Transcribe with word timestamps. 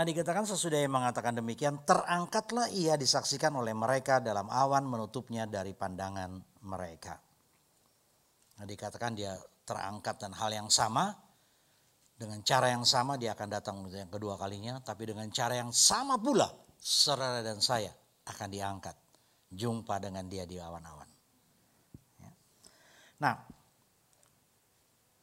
Nah 0.00 0.08
dikatakan 0.08 0.48
sesudah 0.48 0.80
yang 0.80 0.96
mengatakan 0.96 1.36
demikian, 1.36 1.84
terangkatlah 1.84 2.72
ia 2.72 2.96
disaksikan 2.96 3.52
oleh 3.52 3.76
mereka 3.76 4.16
dalam 4.16 4.48
awan 4.48 4.88
menutupnya 4.88 5.44
dari 5.44 5.76
pandangan 5.76 6.40
mereka. 6.64 7.20
Nah 8.56 8.64
dikatakan 8.64 9.12
dia 9.12 9.36
terangkat 9.68 10.16
dan 10.16 10.32
hal 10.32 10.56
yang 10.56 10.72
sama, 10.72 11.12
dengan 12.16 12.40
cara 12.40 12.72
yang 12.72 12.88
sama 12.88 13.20
dia 13.20 13.36
akan 13.36 13.48
datang 13.52 13.76
yang 13.92 14.08
kedua 14.08 14.40
kalinya, 14.40 14.80
tapi 14.80 15.12
dengan 15.12 15.28
cara 15.28 15.60
yang 15.60 15.68
sama 15.68 16.16
pula 16.16 16.48
saudara 16.80 17.44
dan 17.44 17.60
saya 17.60 17.92
akan 18.24 18.48
diangkat. 18.48 18.96
Jumpa 19.52 20.00
dengan 20.00 20.24
dia 20.24 20.48
di 20.48 20.56
awan-awan. 20.56 21.12
Ya. 22.24 22.32
Nah, 23.20 23.36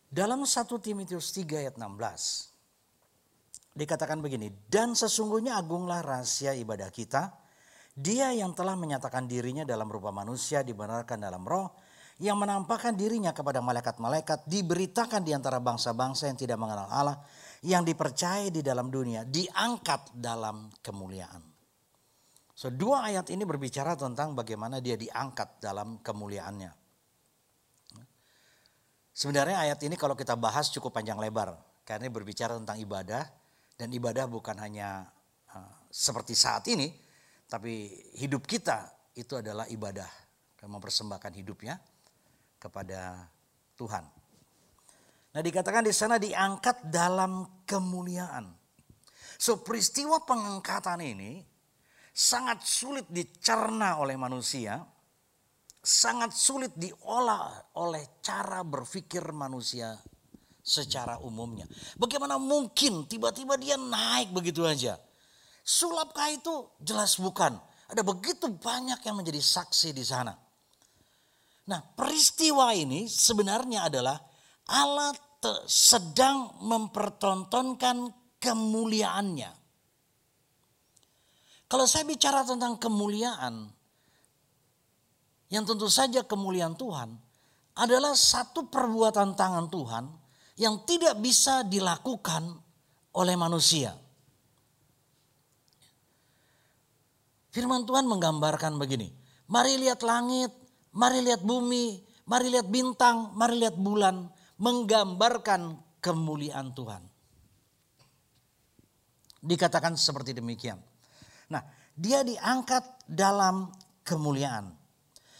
dalam 0.05 0.45
1 0.45 0.53
Timotius 0.77 1.33
3 1.33 1.65
ayat 1.65 1.81
16, 1.81 2.56
dikatakan 3.77 4.17
begini, 4.19 4.49
dan 4.67 4.97
sesungguhnya 4.97 5.55
agunglah 5.55 6.01
rahasia 6.01 6.57
ibadah 6.57 6.89
kita, 6.89 7.29
dia 7.93 8.33
yang 8.33 8.57
telah 8.57 8.73
menyatakan 8.73 9.29
dirinya 9.29 9.61
dalam 9.61 9.85
rupa 9.89 10.09
manusia 10.09 10.65
dibenarkan 10.65 11.21
dalam 11.21 11.45
roh, 11.45 11.77
yang 12.17 12.41
menampakkan 12.41 12.97
dirinya 12.97 13.29
kepada 13.29 13.61
malaikat-malaikat, 13.61 14.49
diberitakan 14.49 15.21
di 15.21 15.37
antara 15.37 15.61
bangsa-bangsa 15.61 16.25
yang 16.25 16.37
tidak 16.37 16.57
mengenal 16.57 16.89
Allah, 16.89 17.21
yang 17.61 17.85
dipercaya 17.85 18.49
di 18.49 18.65
dalam 18.65 18.89
dunia, 18.89 19.21
diangkat 19.21 20.17
dalam 20.17 20.73
kemuliaan. 20.81 21.45
So, 22.57 22.73
dua 22.73 23.05
ayat 23.05 23.29
ini 23.29 23.45
berbicara 23.45 23.93
tentang 23.93 24.33
bagaimana 24.33 24.81
dia 24.81 24.97
diangkat 24.97 25.61
dalam 25.61 26.01
kemuliaannya. 26.01 26.73
Sebenarnya 29.13 29.57
ayat 29.69 29.81
ini 29.85 29.93
kalau 29.93 30.17
kita 30.17 30.33
bahas 30.33 30.73
cukup 30.73 30.93
panjang 30.97 31.21
lebar, 31.21 31.53
karena 31.85 32.09
berbicara 32.09 32.57
tentang 32.57 32.81
ibadah, 32.81 33.29
dan 33.77 33.93
ibadah 33.93 34.25
bukan 34.25 34.57
hanya 34.57 35.05
uh, 35.53 35.73
seperti 35.93 36.33
saat 36.33 36.65
ini, 36.65 36.89
tapi 37.45 37.93
hidup 38.17 38.49
kita 38.49 38.89
itu 39.13 39.37
adalah 39.37 39.69
ibadah. 39.69 40.09
Dan 40.57 40.73
mempersembahkan 40.73 41.37
hidupnya 41.37 41.77
kepada 42.57 43.29
Tuhan. 43.77 44.01
Nah 45.37 45.41
dikatakan 45.45 45.85
di 45.85 45.93
sana 45.93 46.17
diangkat 46.17 46.89
dalam 46.89 47.61
kemuliaan. 47.61 48.49
So 49.37 49.61
peristiwa 49.61 50.25
pengangkatan 50.25 50.97
ini 51.05 51.45
sangat 52.09 52.65
sulit 52.65 53.05
dicerna 53.05 54.01
oleh 54.01 54.17
manusia. 54.17 54.81
Sangat 55.77 56.33
sulit 56.33 56.73
diolah 56.73 57.77
oleh 57.77 58.17
cara 58.25 58.65
berpikir 58.65 59.29
manusia 59.29 59.93
secara 60.67 61.15
umumnya. 61.23 61.63
Bagaimana 61.95 62.35
mungkin 62.35 63.07
tiba-tiba 63.07 63.55
dia 63.55 63.79
naik 63.79 64.35
begitu 64.35 64.67
aja? 64.67 64.99
Sulapkah 65.63 66.27
itu? 66.35 66.67
Jelas 66.83 67.15
bukan. 67.15 67.55
Ada 67.87 68.03
begitu 68.03 68.51
banyak 68.51 68.99
yang 69.07 69.15
menjadi 69.15 69.39
saksi 69.39 69.95
di 69.95 70.03
sana. 70.03 70.35
Nah 71.71 71.79
peristiwa 71.95 72.75
ini 72.75 73.07
sebenarnya 73.07 73.87
adalah 73.87 74.19
Allah 74.67 75.15
sedang 75.63 76.59
mempertontonkan 76.59 78.11
kemuliaannya. 78.43 79.51
Kalau 81.67 81.83
saya 81.87 82.03
bicara 82.07 82.43
tentang 82.47 82.79
kemuliaan, 82.79 83.71
yang 85.47 85.63
tentu 85.63 85.87
saja 85.87 86.23
kemuliaan 86.27 86.75
Tuhan 86.75 87.15
adalah 87.79 88.15
satu 88.15 88.67
perbuatan 88.67 89.35
tangan 89.35 89.67
Tuhan 89.71 90.26
yang 90.57 90.81
tidak 90.89 91.21
bisa 91.21 91.61
dilakukan 91.61 92.57
oleh 93.13 93.35
manusia. 93.37 93.93
Firman 97.53 97.85
Tuhan 97.89 98.05
menggambarkan 98.05 98.77
begini, 98.77 99.09
mari 99.49 99.81
lihat 99.81 100.05
langit, 100.05 100.53
mari 100.93 101.25
lihat 101.25 101.41
bumi, 101.41 102.05
mari 102.29 102.53
lihat 102.53 102.69
bintang, 102.69 103.33
mari 103.33 103.57
lihat 103.57 103.73
bulan, 103.73 104.29
menggambarkan 104.61 105.81
kemuliaan 105.97 106.77
Tuhan. 106.77 107.01
Dikatakan 109.41 109.97
seperti 109.97 110.37
demikian. 110.37 110.77
Nah, 111.49 111.65
dia 111.97 112.21
diangkat 112.21 113.09
dalam 113.09 113.73
kemuliaan. 114.05 114.76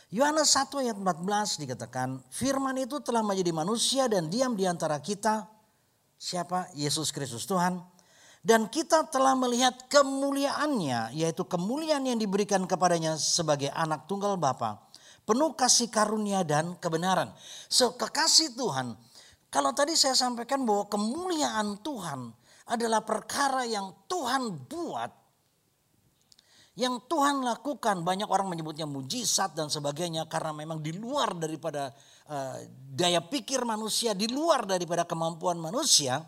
Yohanes 0.07 0.56
1 0.56 0.72
ayat 0.88 0.95
14 0.95 1.68
dikatakan, 1.68 2.23
firman 2.31 2.79
itu 2.79 3.03
telah 3.03 3.19
menjadi 3.19 3.51
manusia 3.51 4.07
dan 4.07 4.31
diam 4.31 4.56
di 4.56 4.63
antara 4.63 5.03
kita. 5.03 5.44
Siapa? 6.16 6.72
Yesus 6.79 7.12
Kristus 7.12 7.44
Tuhan. 7.44 7.84
Dan 8.40 8.72
kita 8.72 9.12
telah 9.12 9.35
melihat 9.35 9.75
kemuliaannya, 9.91 11.12
yaitu 11.12 11.44
kemuliaan 11.44 12.07
yang 12.07 12.16
diberikan 12.16 12.63
kepadanya 12.63 13.19
sebagai 13.19 13.68
anak 13.75 14.07
tunggal 14.07 14.40
Bapa, 14.40 14.79
penuh 15.28 15.51
kasih 15.59 15.91
karunia 15.91 16.47
dan 16.47 16.79
kebenaran. 16.79 17.28
So, 17.68 18.00
kekasih 18.00 18.56
Tuhan, 18.56 18.95
kalau 19.51 19.75
tadi 19.75 20.00
saya 20.00 20.16
sampaikan 20.16 20.63
bahwa 20.63 20.88
kemuliaan 20.88 21.84
Tuhan 21.84 22.31
adalah 22.72 23.03
perkara 23.03 23.68
yang 23.68 23.91
Tuhan 24.07 24.72
buat 24.72 25.26
yang 26.77 27.01
Tuhan 27.09 27.41
lakukan 27.41 28.05
banyak 28.05 28.29
orang 28.29 28.53
menyebutnya 28.53 28.85
mujizat 28.85 29.57
dan 29.57 29.65
sebagainya 29.65 30.29
karena 30.29 30.53
memang 30.53 30.77
di 30.77 30.93
luar 30.93 31.33
daripada 31.33 31.89
uh, 32.29 32.61
daya 32.93 33.17
pikir 33.17 33.65
manusia, 33.65 34.13
di 34.13 34.29
luar 34.29 34.69
daripada 34.69 35.01
kemampuan 35.01 35.57
manusia. 35.57 36.21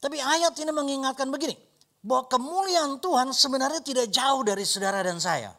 Tapi 0.00 0.16
ayat 0.16 0.56
ini 0.56 0.72
mengingatkan 0.72 1.28
begini, 1.28 1.52
bahwa 2.00 2.24
kemuliaan 2.24 2.96
Tuhan 3.04 3.28
sebenarnya 3.36 3.84
tidak 3.84 4.08
jauh 4.08 4.40
dari 4.40 4.64
saudara 4.64 5.04
dan 5.04 5.20
saya. 5.20 5.52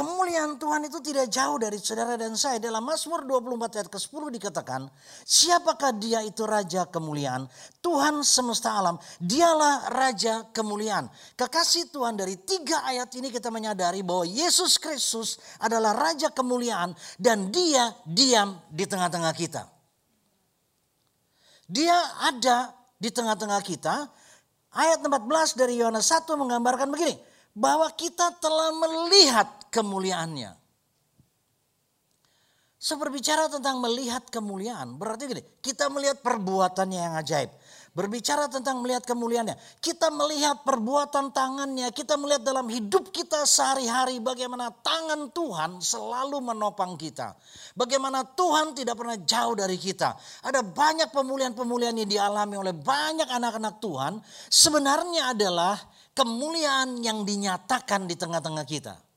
Kemuliaan 0.00 0.56
Tuhan 0.56 0.88
itu 0.88 0.96
tidak 1.04 1.28
jauh 1.28 1.60
dari 1.60 1.76
saudara 1.76 2.16
dan 2.16 2.32
saya. 2.32 2.56
Dalam 2.56 2.80
Mazmur 2.80 3.20
24 3.28 3.84
ayat 3.84 3.88
ke-10 3.92 4.22
dikatakan, 4.32 4.88
siapakah 5.28 5.92
dia 5.92 6.24
itu 6.24 6.48
raja 6.48 6.88
kemuliaan? 6.88 7.44
Tuhan 7.84 8.24
semesta 8.24 8.80
alam, 8.80 8.96
dialah 9.20 9.92
raja 9.92 10.48
kemuliaan. 10.56 11.04
Kekasih 11.36 11.92
Tuhan 11.92 12.16
dari 12.16 12.40
tiga 12.40 12.80
ayat 12.88 13.12
ini 13.12 13.28
kita 13.28 13.52
menyadari 13.52 14.00
bahwa 14.00 14.24
Yesus 14.24 14.80
Kristus 14.80 15.36
adalah 15.60 15.92
raja 15.92 16.32
kemuliaan 16.32 16.96
dan 17.20 17.52
dia 17.52 17.92
diam 18.08 18.56
di 18.72 18.88
tengah-tengah 18.88 19.36
kita. 19.36 19.68
Dia 21.68 22.24
ada 22.24 22.72
di 22.96 23.12
tengah-tengah 23.12 23.60
kita. 23.60 24.08
Ayat 24.80 25.04
14 25.04 25.60
dari 25.60 25.76
Yohanes 25.76 26.08
1 26.08 26.24
menggambarkan 26.40 26.88
begini, 26.88 27.20
bahwa 27.52 27.92
kita 27.92 28.32
telah 28.40 28.72
melihat 28.72 29.59
kemuliaannya. 29.70 30.60
So 32.80 32.96
berbicara 32.96 33.52
tentang 33.52 33.76
melihat 33.84 34.24
kemuliaan, 34.32 34.96
berarti 34.96 35.28
gini, 35.28 35.44
kita 35.60 35.92
melihat 35.92 36.24
perbuatannya 36.24 36.96
yang 36.96 37.14
ajaib. 37.20 37.52
Berbicara 37.92 38.48
tentang 38.48 38.80
melihat 38.80 39.04
kemuliaannya, 39.04 39.52
kita 39.84 40.08
melihat 40.14 40.64
perbuatan 40.64 41.28
tangannya, 41.28 41.92
kita 41.92 42.16
melihat 42.16 42.40
dalam 42.40 42.70
hidup 42.72 43.12
kita 43.12 43.44
sehari-hari 43.44 44.22
bagaimana 44.22 44.72
tangan 44.72 45.28
Tuhan 45.28 45.82
selalu 45.84 46.40
menopang 46.40 46.96
kita. 46.96 47.36
Bagaimana 47.76 48.24
Tuhan 48.24 48.72
tidak 48.72 48.96
pernah 48.96 49.18
jauh 49.18 49.52
dari 49.52 49.76
kita. 49.76 50.16
Ada 50.46 50.64
banyak 50.64 51.12
pemulihan-pemulihan 51.12 51.98
yang 52.00 52.08
dialami 52.08 52.56
oleh 52.62 52.72
banyak 52.72 53.28
anak-anak 53.28 53.76
Tuhan, 53.82 54.24
sebenarnya 54.48 55.36
adalah 55.36 55.76
kemuliaan 56.16 57.02
yang 57.04 57.28
dinyatakan 57.28 58.08
di 58.08 58.16
tengah-tengah 58.16 58.64
kita. 58.64 59.09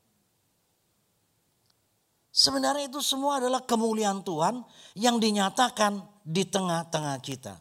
Sebenarnya 2.34 2.90
itu 2.90 2.98
semua 2.98 3.38
adalah 3.38 3.62
kemuliaan 3.62 4.26
Tuhan 4.26 4.66
yang 4.98 5.22
dinyatakan 5.22 6.02
di 6.26 6.50
tengah-tengah 6.50 7.22
kita. 7.22 7.54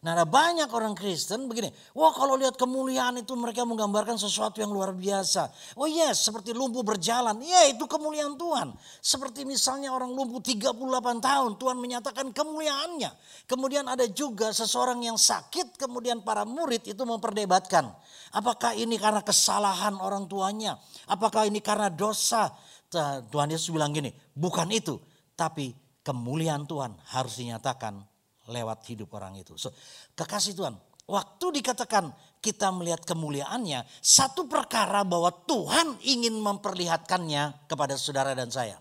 Nah 0.00 0.16
ada 0.16 0.24
banyak 0.24 0.72
orang 0.72 0.96
Kristen 0.96 1.44
begini, 1.44 1.68
wah 1.92 2.08
kalau 2.16 2.32
lihat 2.32 2.56
kemuliaan 2.56 3.20
itu 3.20 3.36
mereka 3.36 3.68
menggambarkan 3.68 4.16
sesuatu 4.16 4.56
yang 4.64 4.72
luar 4.72 4.96
biasa. 4.96 5.52
Oh 5.76 5.84
yes, 5.84 6.24
seperti 6.24 6.56
lumpuh 6.56 6.80
berjalan, 6.80 7.36
ya 7.44 7.68
itu 7.68 7.84
kemuliaan 7.84 8.32
Tuhan. 8.40 8.72
Seperti 9.04 9.44
misalnya 9.44 9.92
orang 9.92 10.08
lumpuh 10.16 10.40
38 10.40 10.72
tahun, 11.20 11.50
Tuhan 11.60 11.76
menyatakan 11.76 12.32
kemuliaannya. 12.32 13.12
Kemudian 13.44 13.84
ada 13.92 14.08
juga 14.08 14.56
seseorang 14.56 15.04
yang 15.04 15.20
sakit, 15.20 15.76
kemudian 15.76 16.24
para 16.24 16.48
murid 16.48 16.88
itu 16.88 17.04
memperdebatkan. 17.04 17.92
Apakah 18.32 18.72
ini 18.72 18.96
karena 18.96 19.20
kesalahan 19.20 20.00
orang 20.00 20.24
tuanya? 20.24 20.80
Apakah 21.12 21.44
ini 21.44 21.60
karena 21.60 21.92
dosa? 21.92 22.48
Tuhan 22.90 23.48
Yesus 23.54 23.70
bilang 23.70 23.94
gini, 23.94 24.10
bukan 24.34 24.66
itu, 24.74 24.98
tapi 25.38 25.70
kemuliaan 26.02 26.66
Tuhan 26.66 26.98
harus 27.14 27.38
dinyatakan 27.38 28.02
lewat 28.50 28.82
hidup 28.90 29.14
orang 29.14 29.38
itu. 29.38 29.54
So, 29.54 29.70
kekasih 30.18 30.58
Tuhan, 30.58 30.74
waktu 31.06 31.46
dikatakan 31.62 32.10
kita 32.42 32.74
melihat 32.74 33.06
kemuliaannya, 33.06 33.86
satu 34.02 34.50
perkara 34.50 35.06
bahwa 35.06 35.30
Tuhan 35.46 36.02
ingin 36.02 36.34
memperlihatkannya 36.40 37.70
kepada 37.70 37.94
saudara 37.94 38.34
dan 38.34 38.50
saya. 38.50 38.80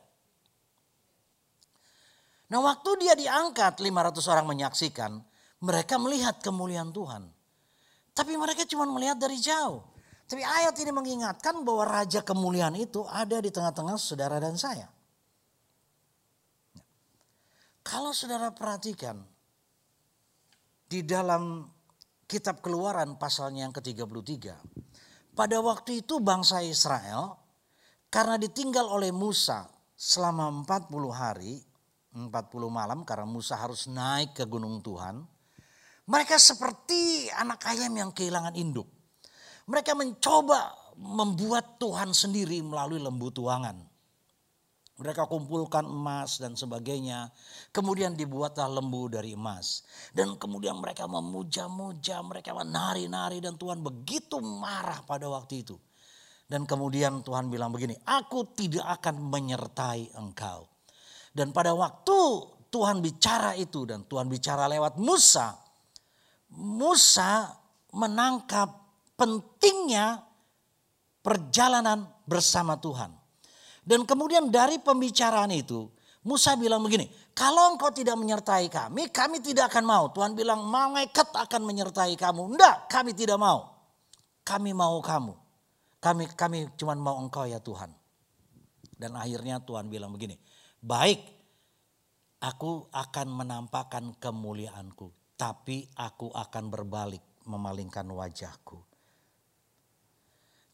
Nah 2.49 2.59
waktu 2.65 2.89
dia 3.05 3.13
diangkat 3.13 3.77
500 3.77 4.31
orang 4.33 4.47
menyaksikan, 4.49 5.11
Mereka 5.59 5.99
melihat 5.99 6.39
kemuliaan 6.39 6.95
Tuhan. 6.95 7.27
Tapi 8.15 8.31
mereka 8.39 8.63
cuma 8.63 8.87
melihat 8.87 9.19
dari 9.19 9.35
jauh. 9.43 9.83
Tapi 10.29 10.45
ayat 10.45 10.77
ini 10.77 10.93
mengingatkan 10.93 11.65
bahwa 11.65 11.89
raja 11.89 12.21
kemuliaan 12.21 12.77
itu 12.77 13.01
ada 13.09 13.41
di 13.41 13.49
tengah-tengah 13.49 13.97
saudara 13.97 14.37
dan 14.37 14.53
saya. 14.53 14.85
Kalau 17.81 18.13
saudara 18.13 18.53
perhatikan 18.53 19.17
di 20.85 21.01
dalam 21.01 21.65
kitab 22.29 22.61
keluaran 22.61 23.17
pasalnya 23.17 23.65
yang 23.65 23.73
ke-33. 23.73 24.53
Pada 25.33 25.57
waktu 25.65 26.05
itu 26.05 26.21
bangsa 26.21 26.61
Israel 26.61 27.41
karena 28.13 28.37
ditinggal 28.37 28.85
oleh 28.85 29.09
Musa 29.09 29.65
selama 29.97 30.53
40 30.65 31.09
hari, 31.09 31.57
40 32.13 32.29
malam 32.69 33.01
karena 33.01 33.25
Musa 33.25 33.57
harus 33.57 33.89
naik 33.89 34.37
ke 34.37 34.45
gunung 34.45 34.81
Tuhan. 34.85 35.25
Mereka 36.09 36.37
seperti 36.41 37.29
anak 37.33 37.65
ayam 37.69 37.93
yang 37.93 38.09
kehilangan 38.13 38.53
induk. 38.57 38.98
Mereka 39.69 39.93
mencoba 39.93 40.73
membuat 40.97 41.77
Tuhan 41.77 42.09
sendiri 42.09 42.59
melalui 42.65 42.97
lembu 42.97 43.29
tuangan. 43.29 43.77
Mereka 44.99 45.31
kumpulkan 45.31 45.87
emas 45.87 46.43
dan 46.43 46.59
sebagainya. 46.59 47.31
Kemudian 47.71 48.19
dibuatlah 48.19 48.67
lembu 48.67 49.07
dari 49.07 49.31
emas. 49.31 49.87
Dan 50.11 50.35
kemudian 50.35 50.75
mereka 50.75 51.07
memuja-muja, 51.07 52.19
mereka 52.19 52.51
menari-nari 52.51 53.39
dan 53.39 53.55
Tuhan 53.55 53.79
begitu 53.79 54.43
marah 54.43 54.99
pada 55.07 55.31
waktu 55.31 55.63
itu. 55.63 55.79
Dan 56.49 56.67
kemudian 56.67 57.23
Tuhan 57.23 57.47
bilang 57.47 57.71
begini, 57.71 57.95
aku 58.03 58.51
tidak 58.57 58.99
akan 58.99 59.21
menyertai 59.21 60.17
engkau. 60.19 60.67
Dan 61.31 61.53
pada 61.55 61.71
waktu 61.77 62.17
Tuhan 62.67 62.99
bicara 62.99 63.55
itu 63.55 63.85
dan 63.87 64.03
Tuhan 64.03 64.27
bicara 64.27 64.67
lewat 64.67 64.99
Musa. 64.99 65.55
Musa 66.57 67.53
menangkap 67.93 68.88
pentingnya 69.19 70.23
perjalanan 71.19 72.07
bersama 72.23 72.79
Tuhan. 72.79 73.11
Dan 73.83 74.07
kemudian 74.07 74.47
dari 74.47 74.79
pembicaraan 74.79 75.51
itu 75.51 75.91
Musa 76.19 76.59
bilang 76.59 76.83
begini, 76.83 77.07
kalau 77.31 77.71
engkau 77.75 77.95
tidak 77.95 78.19
menyertai 78.19 78.67
kami, 78.67 79.07
kami 79.07 79.39
tidak 79.39 79.71
akan 79.71 79.85
mau. 79.87 80.05
Tuhan 80.11 80.35
bilang, 80.35 80.67
malaikat 80.67 81.31
akan 81.31 81.61
menyertai 81.63 82.19
kamu. 82.19 82.55
Enggak, 82.55 82.91
kami 82.91 83.15
tidak 83.15 83.39
mau. 83.39 83.71
Kami 84.43 84.75
mau 84.75 84.99
kamu. 84.99 85.31
Kami 85.99 86.23
kami 86.35 86.67
cuma 86.75 86.95
mau 86.99 87.23
engkau 87.23 87.47
ya 87.47 87.63
Tuhan. 87.63 87.91
Dan 88.99 89.15
akhirnya 89.15 89.63
Tuhan 89.63 89.87
bilang 89.87 90.11
begini, 90.11 90.35
baik 90.83 91.23
aku 92.43 92.91
akan 92.91 93.27
menampakkan 93.31 94.11
kemuliaanku. 94.19 95.15
Tapi 95.39 95.87
aku 95.95 96.35
akan 96.35 96.67
berbalik 96.67 97.23
memalingkan 97.47 98.03
wajahku. 98.11 98.88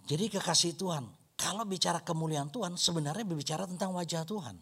Jadi 0.06 0.30
kekasih 0.30 0.78
Tuhan, 0.78 1.06
kalau 1.34 1.66
bicara 1.66 1.98
kemuliaan 2.00 2.54
Tuhan 2.54 2.78
sebenarnya 2.78 3.26
berbicara 3.26 3.66
tentang 3.66 3.98
wajah 3.98 4.22
Tuhan. 4.22 4.56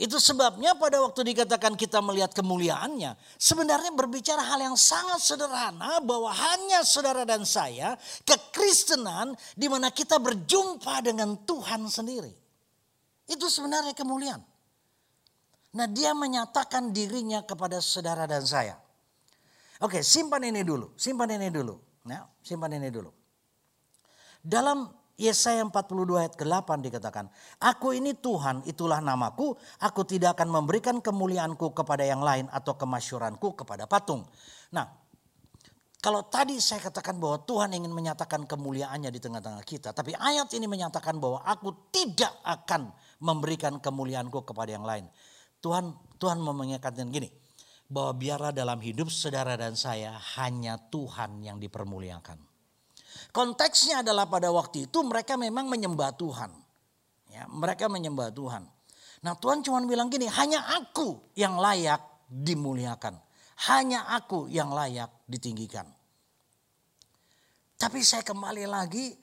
Itu 0.00 0.18
sebabnya 0.18 0.74
pada 0.74 0.98
waktu 1.04 1.22
dikatakan 1.30 1.76
kita 1.78 2.02
melihat 2.02 2.34
kemuliaannya, 2.34 3.14
sebenarnya 3.38 3.92
berbicara 3.94 4.40
hal 4.40 4.58
yang 4.58 4.74
sangat 4.74 5.20
sederhana 5.20 6.00
bahwa 6.02 6.32
hanya 6.32 6.82
saudara 6.82 7.22
dan 7.22 7.44
saya 7.46 7.94
kekristenan 8.24 9.36
di 9.54 9.68
mana 9.68 9.92
kita 9.92 10.16
berjumpa 10.18 11.04
dengan 11.04 11.36
Tuhan 11.44 11.86
sendiri. 11.86 12.32
Itu 13.28 13.46
sebenarnya 13.46 13.94
kemuliaan. 13.94 14.42
Nah 15.72 15.86
dia 15.86 16.16
menyatakan 16.16 16.90
dirinya 16.90 17.44
kepada 17.44 17.78
saudara 17.78 18.26
dan 18.26 18.42
saya. 18.48 18.74
Oke 19.78 20.00
simpan 20.00 20.42
ini 20.42 20.64
dulu, 20.64 20.96
simpan 20.96 21.36
ini 21.36 21.52
dulu. 21.52 21.91
Ya, 22.02 22.26
simpan 22.42 22.74
ini 22.74 22.90
dulu. 22.90 23.14
Dalam 24.42 24.90
Yesaya 25.14 25.62
42 25.62 26.18
ayat 26.18 26.34
ke-8 26.34 26.82
dikatakan, 26.82 27.30
Aku 27.62 27.94
ini 27.94 28.16
Tuhan, 28.18 28.66
itulah 28.66 28.98
namaku, 28.98 29.54
aku 29.78 30.02
tidak 30.02 30.34
akan 30.34 30.50
memberikan 30.50 30.98
kemuliaanku 30.98 31.70
kepada 31.70 32.02
yang 32.02 32.24
lain 32.24 32.50
atau 32.50 32.74
kemasyuranku 32.74 33.54
kepada 33.54 33.86
patung. 33.86 34.26
Nah, 34.74 34.88
kalau 36.02 36.26
tadi 36.26 36.58
saya 36.58 36.82
katakan 36.82 37.22
bahwa 37.22 37.46
Tuhan 37.46 37.78
ingin 37.78 37.94
menyatakan 37.94 38.42
kemuliaannya 38.50 39.14
di 39.14 39.22
tengah-tengah 39.22 39.62
kita. 39.62 39.94
Tapi 39.94 40.18
ayat 40.18 40.50
ini 40.58 40.66
menyatakan 40.66 41.22
bahwa 41.22 41.46
aku 41.46 41.94
tidak 41.94 42.34
akan 42.42 42.90
memberikan 43.22 43.78
kemuliaanku 43.78 44.42
kepada 44.42 44.74
yang 44.74 44.82
lain. 44.82 45.06
Tuhan 45.62 45.94
Tuhan 46.18 46.42
mengingatkan 46.42 47.06
gini. 47.06 47.30
Bahwa 47.92 48.16
biarlah 48.16 48.56
dalam 48.56 48.80
hidup 48.80 49.12
saudara 49.12 49.52
dan 49.60 49.76
saya 49.76 50.16
hanya 50.40 50.80
Tuhan 50.80 51.44
yang 51.44 51.60
dipermuliakan. 51.60 52.40
Konteksnya 53.36 54.00
adalah 54.00 54.24
pada 54.24 54.48
waktu 54.48 54.88
itu 54.88 55.04
mereka 55.04 55.36
memang 55.36 55.68
menyembah 55.68 56.16
Tuhan. 56.16 56.52
Ya, 57.28 57.44
mereka 57.52 57.92
menyembah 57.92 58.32
Tuhan. 58.32 58.64
Nah 59.22 59.34
Tuhan 59.36 59.60
cuma 59.60 59.84
bilang 59.84 60.08
gini, 60.08 60.24
hanya 60.28 60.64
aku 60.80 61.32
yang 61.36 61.60
layak 61.60 62.00
dimuliakan. 62.28 63.20
Hanya 63.68 64.08
aku 64.16 64.48
yang 64.48 64.72
layak 64.72 65.12
ditinggikan. 65.28 65.86
Tapi 67.78 68.00
saya 68.02 68.24
kembali 68.26 68.64
lagi 68.66 69.14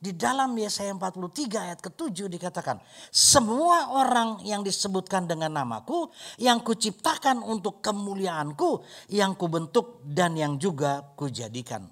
di 0.00 0.16
dalam 0.16 0.56
Yesaya 0.56 0.96
43 0.96 1.60
ayat 1.60 1.78
ke-7 1.84 2.32
dikatakan, 2.32 2.80
semua 3.12 3.92
orang 3.92 4.40
yang 4.48 4.64
disebutkan 4.64 5.28
dengan 5.28 5.52
namaku, 5.52 6.08
yang 6.40 6.64
kuciptakan 6.64 7.44
untuk 7.44 7.84
kemuliaanku, 7.84 8.80
yang 9.12 9.36
kubentuk 9.36 10.00
dan 10.08 10.40
yang 10.40 10.56
juga 10.56 11.04
kujadikan. 11.20 11.84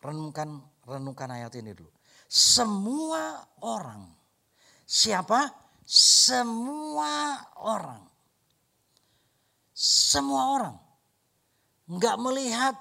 Renungkan 0.00 0.64
renungkan 0.88 1.28
ayat 1.28 1.52
ini 1.60 1.76
dulu. 1.76 1.92
Semua 2.24 3.44
orang. 3.60 4.08
Siapa? 4.88 5.52
Semua 5.84 7.36
orang. 7.60 8.08
Semua 9.76 10.42
orang. 10.56 10.76
Enggak 11.92 12.16
melihat 12.16 12.74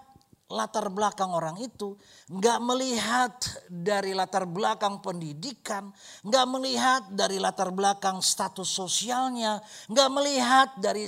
latar 0.49 0.89
belakang 0.89 1.29
orang 1.29 1.61
itu, 1.61 1.93
enggak 2.33 2.59
melihat 2.59 3.33
dari 3.69 4.17
latar 4.17 4.49
belakang 4.49 4.99
pendidikan, 4.99 5.93
enggak 6.25 6.45
melihat 6.49 7.01
dari 7.13 7.37
latar 7.37 7.69
belakang 7.69 8.19
status 8.19 8.65
sosialnya, 8.65 9.61
enggak 9.87 10.09
melihat 10.09 10.69
dari 10.81 11.05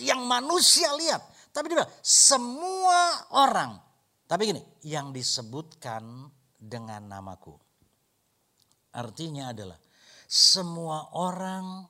yang 0.00 0.22
manusia 0.24 0.94
lihat. 0.94 1.22
Tapi 1.50 1.72
dia 1.72 1.82
semua 2.04 3.26
orang 3.34 3.86
tapi 4.26 4.50
gini, 4.50 4.62
yang 4.82 5.14
disebutkan 5.14 6.26
dengan 6.58 7.06
namaku. 7.06 7.54
Artinya 8.90 9.54
adalah 9.54 9.78
semua 10.26 11.14
orang 11.14 11.86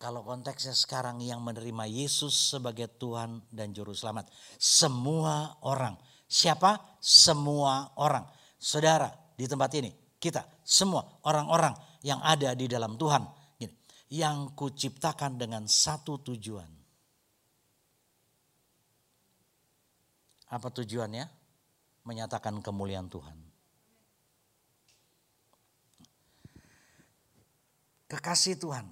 kalau 0.00 0.24
konteksnya 0.24 0.72
sekarang 0.72 1.20
yang 1.20 1.44
menerima 1.44 1.84
Yesus 1.84 2.56
sebagai 2.56 2.88
Tuhan 2.96 3.44
dan 3.52 3.76
Juru 3.76 3.92
Selamat. 3.92 4.32
Semua 4.56 5.60
orang. 5.60 6.00
Siapa? 6.34 6.98
Semua 6.98 7.94
orang. 8.02 8.26
Saudara 8.58 9.06
di 9.38 9.46
tempat 9.46 9.70
ini. 9.78 9.94
Kita 10.18 10.42
semua 10.66 11.22
orang-orang 11.30 11.78
yang 12.02 12.18
ada 12.18 12.58
di 12.58 12.66
dalam 12.66 12.98
Tuhan. 12.98 13.22
Gini, 13.54 13.70
yang 14.10 14.50
kuciptakan 14.58 15.38
dengan 15.38 15.70
satu 15.70 16.18
tujuan. 16.26 16.66
Apa 20.50 20.74
tujuannya? 20.74 21.46
menyatakan 22.04 22.60
kemuliaan 22.60 23.08
Tuhan. 23.08 23.38
Kekasih 28.12 28.60
Tuhan, 28.60 28.84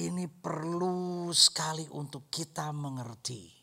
ini 0.00 0.24
perlu 0.32 1.28
sekali 1.36 1.84
untuk 1.92 2.32
kita 2.32 2.72
mengerti 2.72 3.57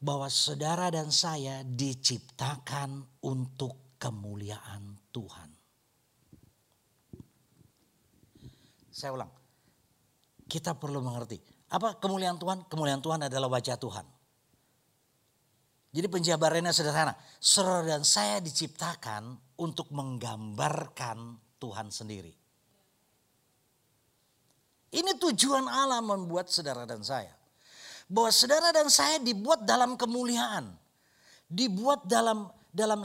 bahwa 0.00 0.32
saudara 0.32 0.88
dan 0.88 1.12
saya 1.12 1.60
diciptakan 1.62 3.20
untuk 3.24 4.00
kemuliaan 4.00 4.96
Tuhan. 5.12 5.48
Saya 8.90 9.16
ulang, 9.16 9.32
kita 10.48 10.76
perlu 10.76 11.04
mengerti 11.04 11.40
apa 11.70 12.02
kemuliaan 12.02 12.34
Tuhan? 12.34 12.66
Kemuliaan 12.66 12.98
Tuhan 12.98 13.20
adalah 13.30 13.46
wajah 13.46 13.78
Tuhan. 13.78 14.06
Jadi 15.90 16.06
penjabarannya 16.06 16.74
sederhana. 16.74 17.14
Saudara 17.38 17.86
dan 17.86 18.02
saya 18.02 18.42
diciptakan 18.42 19.38
untuk 19.62 19.90
menggambarkan 19.94 21.38
Tuhan 21.62 21.90
sendiri. 21.94 22.34
Ini 24.90 25.14
tujuan 25.18 25.70
Allah 25.70 26.02
membuat 26.02 26.50
saudara 26.50 26.82
dan 26.82 27.02
saya. 27.06 27.30
Bahwa 28.10 28.34
saudara 28.34 28.74
dan 28.74 28.90
saya 28.90 29.22
dibuat 29.22 29.62
dalam 29.62 29.94
kemuliaan. 29.94 30.74
Dibuat 31.46 32.10
dalam 32.10 32.50
dalam 32.70 33.02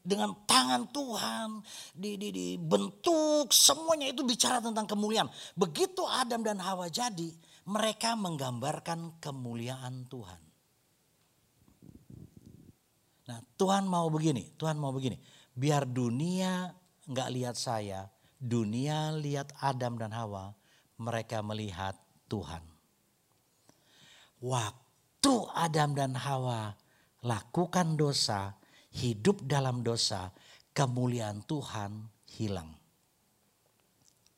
dengan 0.00 0.32
tangan 0.48 0.88
Tuhan, 0.90 1.48
di, 1.94 2.16
di, 2.16 2.28
dibentuk, 2.32 3.52
semuanya 3.52 4.08
itu 4.10 4.24
bicara 4.24 4.58
tentang 4.58 4.88
kemuliaan. 4.88 5.28
Begitu 5.54 6.02
Adam 6.08 6.40
dan 6.42 6.58
Hawa 6.58 6.88
jadi, 6.88 7.30
mereka 7.68 8.16
menggambarkan 8.16 9.20
kemuliaan 9.20 10.08
Tuhan. 10.08 10.40
Nah 13.30 13.38
Tuhan 13.54 13.86
mau 13.86 14.10
begini, 14.10 14.50
Tuhan 14.58 14.74
mau 14.80 14.90
begini. 14.90 15.20
Biar 15.54 15.86
dunia 15.86 16.72
nggak 17.06 17.30
lihat 17.30 17.54
saya, 17.54 18.10
dunia 18.40 19.14
lihat 19.14 19.54
Adam 19.62 20.00
dan 20.00 20.10
Hawa, 20.10 20.50
mereka 20.98 21.44
melihat 21.46 21.94
Tuhan. 22.26 22.69
Waktu 24.40 25.34
Adam 25.52 25.92
dan 25.92 26.16
Hawa 26.16 26.72
lakukan 27.20 27.96
dosa, 28.00 28.56
hidup 28.96 29.44
dalam 29.44 29.84
dosa, 29.84 30.32
kemuliaan 30.72 31.44
Tuhan 31.44 32.08
hilang. 32.40 32.72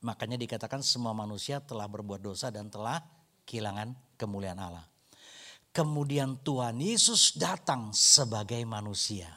Makanya 0.03 0.35
dikatakan 0.35 0.83
semua 0.83 1.15
manusia 1.15 1.63
telah 1.63 1.87
berbuat 1.87 2.19
dosa 2.19 2.51
dan 2.51 2.67
telah 2.67 2.99
kehilangan 3.47 3.95
kemuliaan 4.19 4.59
Allah. 4.59 4.87
Kemudian 5.73 6.37
Tuhan 6.43 6.83
Yesus 6.83 7.39
datang 7.39 7.95
sebagai 7.95 8.61
manusia. 8.67 9.31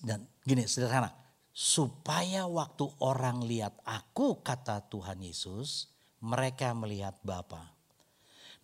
Dan 0.00 0.24
gini 0.46 0.64
sederhana, 0.64 1.12
supaya 1.52 2.48
waktu 2.48 2.86
orang 3.02 3.44
lihat 3.44 3.76
aku 3.84 4.40
kata 4.40 4.88
Tuhan 4.88 5.20
Yesus, 5.20 5.92
mereka 6.22 6.72
melihat 6.72 7.18
Bapa. 7.20 7.75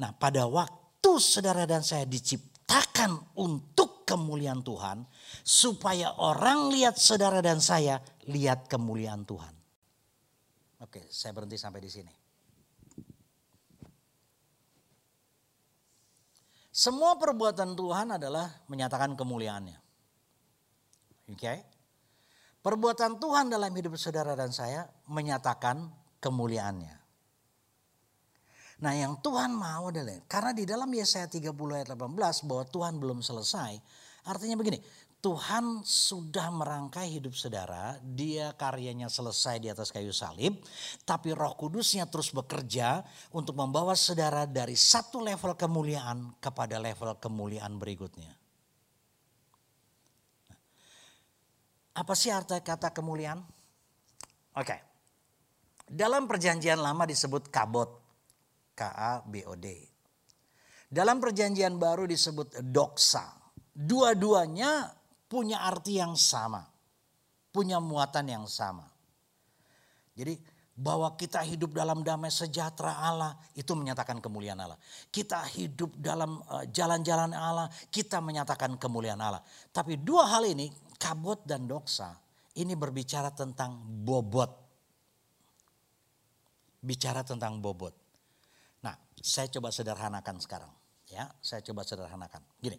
Nah 0.03 0.11
pada 0.11 0.51
waktu 0.51 1.11
saudara 1.23 1.63
dan 1.63 1.87
saya 1.87 2.03
diciptakan 2.03 3.39
untuk 3.39 4.03
kemuliaan 4.03 4.67
Tuhan, 4.67 5.07
supaya 5.47 6.19
orang 6.19 6.75
lihat 6.75 6.99
saudara 6.99 7.39
dan 7.39 7.63
saya 7.63 8.03
lihat 8.27 8.67
kemuliaan 8.67 9.23
Tuhan. 9.23 9.55
Oke, 10.83 11.07
saya 11.07 11.31
berhenti 11.31 11.55
sampai 11.55 11.79
di 11.79 11.91
sini. 11.91 12.13
Semua 16.73 17.15
perbuatan 17.21 17.79
Tuhan 17.79 18.17
adalah 18.19 18.49
menyatakan 18.67 19.15
kemuliaannya. 19.15 19.79
Oke. 21.31 21.39
Okay? 21.39 21.59
Perbuatan 22.63 23.19
Tuhan 23.19 23.51
dalam 23.51 23.71
hidup 23.75 23.95
saudara 23.99 24.39
dan 24.39 24.51
saya 24.55 24.87
menyatakan 25.11 25.91
kemuliaannya. 26.23 27.02
Nah 28.83 28.93
yang 28.99 29.15
Tuhan 29.23 29.55
mau 29.55 29.95
adalah, 29.95 30.19
karena 30.27 30.51
di 30.51 30.67
dalam 30.67 30.91
Yesaya 30.91 31.31
30 31.31 31.55
ayat 31.71 31.95
18 31.95 32.51
bahwa 32.51 32.65
Tuhan 32.67 32.95
belum 32.99 33.23
selesai. 33.23 33.79
Artinya 34.27 34.59
begini, 34.59 34.83
Tuhan 35.23 35.87
sudah 35.87 36.51
merangkai 36.51 37.15
hidup 37.15 37.31
saudara, 37.39 37.95
dia 38.03 38.51
karyanya 38.59 39.07
selesai 39.07 39.63
di 39.63 39.71
atas 39.71 39.95
kayu 39.95 40.11
salib, 40.11 40.59
tapi 41.07 41.31
roh 41.31 41.55
kudusnya 41.55 42.11
terus 42.11 42.35
bekerja 42.35 43.07
untuk 43.31 43.55
membawa 43.55 43.95
saudara 43.95 44.51
dari 44.51 44.75
satu 44.75 45.23
level 45.23 45.55
kemuliaan 45.55 46.35
kepada 46.43 46.83
level 46.83 47.15
kemuliaan 47.23 47.79
berikutnya. 47.79 48.35
Apa 51.95 52.19
sih 52.19 52.35
arti 52.35 52.59
kata 52.59 52.91
kemuliaan? 52.91 53.47
Oke. 54.59 54.75
Dalam 55.87 56.27
perjanjian 56.27 56.83
lama 56.83 57.07
disebut 57.07 57.47
kabot. 57.47 58.02
K-A-B-O-D. 58.73 59.67
Dalam 60.93 61.17
perjanjian 61.17 61.81
baru 61.81 62.05
disebut 62.05 62.61
doksa. 62.69 63.33
Dua-duanya 63.73 64.93
punya 65.25 65.65
arti 65.65 65.97
yang 65.97 66.13
sama, 66.13 66.61
punya 67.49 67.81
muatan 67.81 68.29
yang 68.29 68.45
sama. 68.45 68.85
Jadi 70.13 70.37
bahwa 70.77 71.17
kita 71.17 71.41
hidup 71.45 71.73
dalam 71.73 72.05
damai 72.05 72.29
sejahtera 72.29 72.97
Allah 73.01 73.33
itu 73.57 73.73
menyatakan 73.73 74.21
kemuliaan 74.21 74.61
Allah. 74.61 74.77
Kita 75.09 75.45
hidup 75.57 75.97
dalam 75.97 76.41
eh, 76.61 76.69
jalan-jalan 76.69 77.33
Allah, 77.33 77.73
kita 77.89 78.21
menyatakan 78.21 78.77
kemuliaan 78.77 79.21
Allah. 79.21 79.41
Tapi 79.73 80.01
dua 80.01 80.29
hal 80.29 80.45
ini, 80.49 80.69
kabut 81.01 81.45
dan 81.49 81.65
doksa, 81.65 82.13
ini 82.61 82.77
berbicara 82.77 83.33
tentang 83.33 83.81
bobot. 83.81 84.53
Bicara 86.85 87.25
tentang 87.25 87.57
bobot. 87.63 88.02
Saya 89.23 89.47
coba 89.47 89.71
sederhanakan 89.71 90.43
sekarang. 90.43 90.73
Ya, 91.07 91.31
saya 91.39 91.63
coba 91.63 91.87
sederhanakan. 91.87 92.43
Gini, 92.59 92.77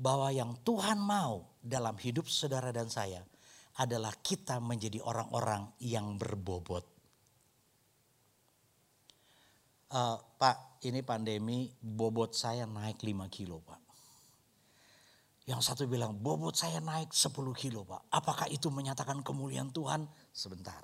bahwa 0.00 0.32
yang 0.32 0.56
Tuhan 0.64 0.96
mau 0.96 1.44
dalam 1.60 1.96
hidup 2.00 2.24
saudara 2.28 2.72
dan 2.72 2.88
saya 2.88 3.20
adalah 3.76 4.16
kita 4.24 4.56
menjadi 4.60 5.04
orang-orang 5.04 5.68
yang 5.84 6.16
berbobot. 6.16 6.84
Uh, 9.92 10.16
Pak, 10.40 10.80
ini 10.88 11.04
pandemi 11.04 11.68
bobot 11.78 12.32
saya 12.32 12.64
naik 12.64 13.04
5 13.04 13.28
kilo 13.28 13.60
Pak. 13.60 13.80
Yang 15.46 15.62
satu 15.62 15.86
bilang 15.86 16.16
bobot 16.16 16.56
saya 16.56 16.82
naik 16.82 17.12
10 17.12 17.32
kilo 17.54 17.84
Pak. 17.84 18.08
Apakah 18.10 18.48
itu 18.48 18.72
menyatakan 18.72 19.20
kemuliaan 19.20 19.70
Tuhan? 19.70 20.08
Sebentar. 20.32 20.80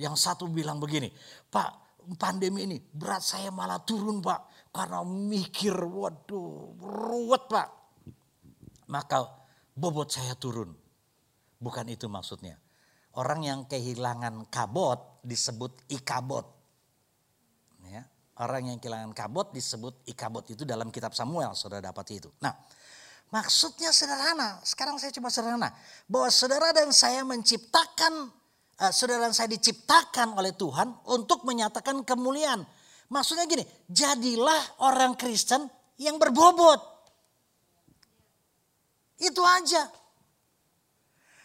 Yang 0.00 0.24
satu 0.24 0.48
bilang 0.48 0.80
begini, 0.80 1.12
Pak 1.52 1.81
pandemi 2.18 2.66
ini 2.66 2.78
berat 2.80 3.22
saya 3.22 3.50
malah 3.54 3.82
turun 3.82 4.20
Pak. 4.20 4.70
Karena 4.72 5.04
mikir 5.04 5.76
waduh 5.76 6.76
ruwet 6.80 7.44
Pak 7.48 7.82
maka 8.92 9.24
bobot 9.72 10.12
saya 10.12 10.36
turun. 10.36 10.76
Bukan 11.56 11.88
itu 11.88 12.04
maksudnya. 12.12 12.60
Orang 13.16 13.44
yang 13.48 13.64
kehilangan 13.64 14.52
kabot 14.52 15.24
disebut 15.24 15.88
ikabot. 15.88 16.44
Ya, 17.88 18.04
orang 18.40 18.72
yang 18.72 18.78
kehilangan 18.78 19.16
kabot 19.16 19.52
disebut 19.56 20.04
ikabot 20.08 20.44
itu 20.48 20.68
dalam 20.68 20.92
kitab 20.92 21.16
Samuel 21.16 21.56
saudara 21.56 21.92
dapat 21.92 22.20
itu. 22.20 22.28
Nah 22.40 22.52
maksudnya 23.32 23.92
sederhana. 23.92 24.60
Sekarang 24.64 25.00
saya 25.00 25.12
coba 25.12 25.28
sederhana. 25.28 25.70
Bahwa 26.08 26.28
saudara 26.32 26.72
dan 26.72 26.88
saya 26.92 27.20
menciptakan, 27.24 28.32
saudara 28.90 29.30
dan 29.30 29.36
saya 29.36 29.52
diciptakan 29.52 30.34
oleh 30.34 30.56
Tuhan 30.58 31.06
untuk 31.14 31.46
menyatakan 31.46 32.02
kemuliaan. 32.02 32.66
Maksudnya 33.12 33.46
gini, 33.46 33.62
jadilah 33.86 34.82
orang 34.82 35.14
Kristen 35.14 35.68
yang 36.00 36.18
berbobot. 36.18 36.80
Itu 39.22 39.44
aja. 39.46 39.86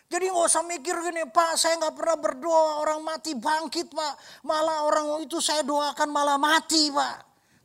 Jadi 0.08 0.32
nggak 0.32 0.48
usah 0.48 0.64
mikir 0.64 0.96
gini, 1.04 1.28
Pak 1.28 1.60
saya 1.60 1.76
nggak 1.78 1.94
pernah 2.00 2.18
berdoa 2.18 2.80
orang 2.80 3.04
mati 3.04 3.36
bangkit 3.36 3.92
Pak. 3.92 4.14
Malah 4.48 4.88
orang 4.88 5.28
itu 5.28 5.44
saya 5.44 5.68
doakan 5.68 6.08
malah 6.10 6.40
mati 6.40 6.88
Pak. 6.90 7.16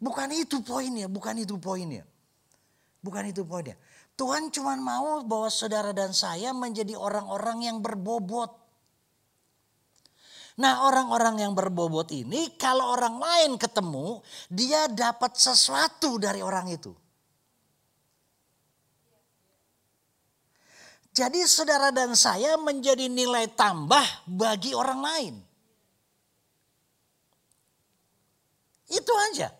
Bukan 0.02 0.28
itu 0.34 0.58
poinnya, 0.66 1.06
bukan 1.06 1.38
itu 1.38 1.54
poinnya. 1.62 2.02
Bukan 2.98 3.30
itu 3.30 3.46
poinnya. 3.46 3.78
Tuhan 4.18 4.50
cuma 4.50 4.74
mau 4.74 5.22
bahwa 5.22 5.46
saudara 5.46 5.94
dan 5.94 6.10
saya 6.10 6.50
menjadi 6.50 6.98
orang-orang 6.98 7.70
yang 7.70 7.78
berbobot. 7.78 8.61
Nah 10.60 10.84
orang-orang 10.84 11.40
yang 11.40 11.52
berbobot 11.56 12.12
ini 12.12 12.52
kalau 12.60 12.92
orang 12.92 13.16
lain 13.16 13.52
ketemu 13.56 14.20
dia 14.52 14.84
dapat 14.90 15.32
sesuatu 15.36 16.20
dari 16.20 16.44
orang 16.44 16.68
itu. 16.68 16.92
Jadi 21.12 21.44
saudara 21.44 21.92
dan 21.92 22.16
saya 22.16 22.56
menjadi 22.56 23.04
nilai 23.04 23.52
tambah 23.52 24.04
bagi 24.24 24.72
orang 24.72 25.00
lain. 25.04 25.34
Itu 28.88 29.12
aja. 29.32 29.52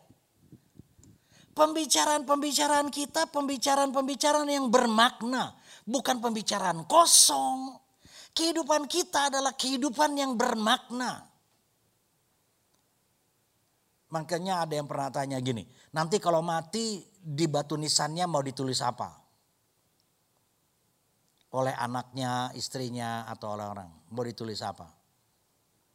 Pembicaraan-pembicaraan 1.52 2.88
kita, 2.88 3.28
pembicaraan-pembicaraan 3.28 4.49
yang 4.49 4.72
bermakna. 4.72 5.52
Bukan 5.84 6.25
pembicaraan 6.25 6.88
kosong. 6.88 7.81
Kehidupan 8.32 8.88
kita 8.88 9.28
adalah 9.28 9.52
kehidupan 9.52 10.16
yang 10.16 10.32
bermakna. 10.36 11.28
Makanya 14.12 14.68
ada 14.68 14.76
yang 14.76 14.88
pernah 14.88 15.08
tanya 15.08 15.40
gini, 15.40 15.64
nanti 15.92 16.20
kalau 16.20 16.44
mati 16.44 17.00
di 17.16 17.48
batu 17.48 17.80
nisannya 17.80 18.28
mau 18.28 18.44
ditulis 18.44 18.84
apa? 18.84 19.22
oleh 21.52 21.74
anaknya, 21.76 22.48
istrinya, 22.56 23.28
atau 23.28 23.56
oleh 23.56 23.66
orang. 23.68 23.90
Mau 24.12 24.24
ditulis 24.24 24.64
apa? 24.64 24.88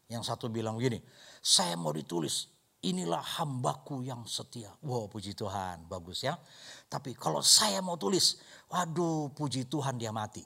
Yang 0.07 0.29
satu 0.29 0.47
bilang 0.47 0.77
begini, 0.77 1.01
saya 1.41 1.75
mau 1.75 1.91
ditulis 1.91 2.47
inilah 2.85 3.19
hambaku 3.41 4.05
yang 4.05 4.23
setia. 4.29 4.71
Wow 4.85 5.09
puji 5.09 5.33
Tuhan, 5.33 5.89
bagus 5.89 6.23
ya. 6.23 6.37
Tapi 6.87 7.17
kalau 7.17 7.41
saya 7.41 7.81
mau 7.83 7.97
tulis, 7.99 8.39
waduh 8.71 9.33
puji 9.33 9.67
Tuhan 9.67 9.97
dia 9.99 10.13
mati. 10.13 10.45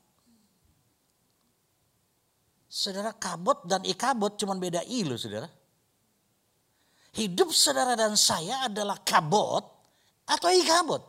Saudara 2.72 3.12
kabot 3.12 3.68
dan 3.68 3.84
ikabot 3.84 4.40
cuma 4.40 4.56
beda 4.56 4.80
i 4.88 5.04
loh 5.04 5.20
saudara. 5.20 5.52
Hidup 7.12 7.52
saudara 7.52 8.00
dan 8.00 8.16
saya 8.16 8.72
adalah 8.72 9.04
kabot 9.04 9.60
atau 10.24 10.48
ikabot. 10.48 11.04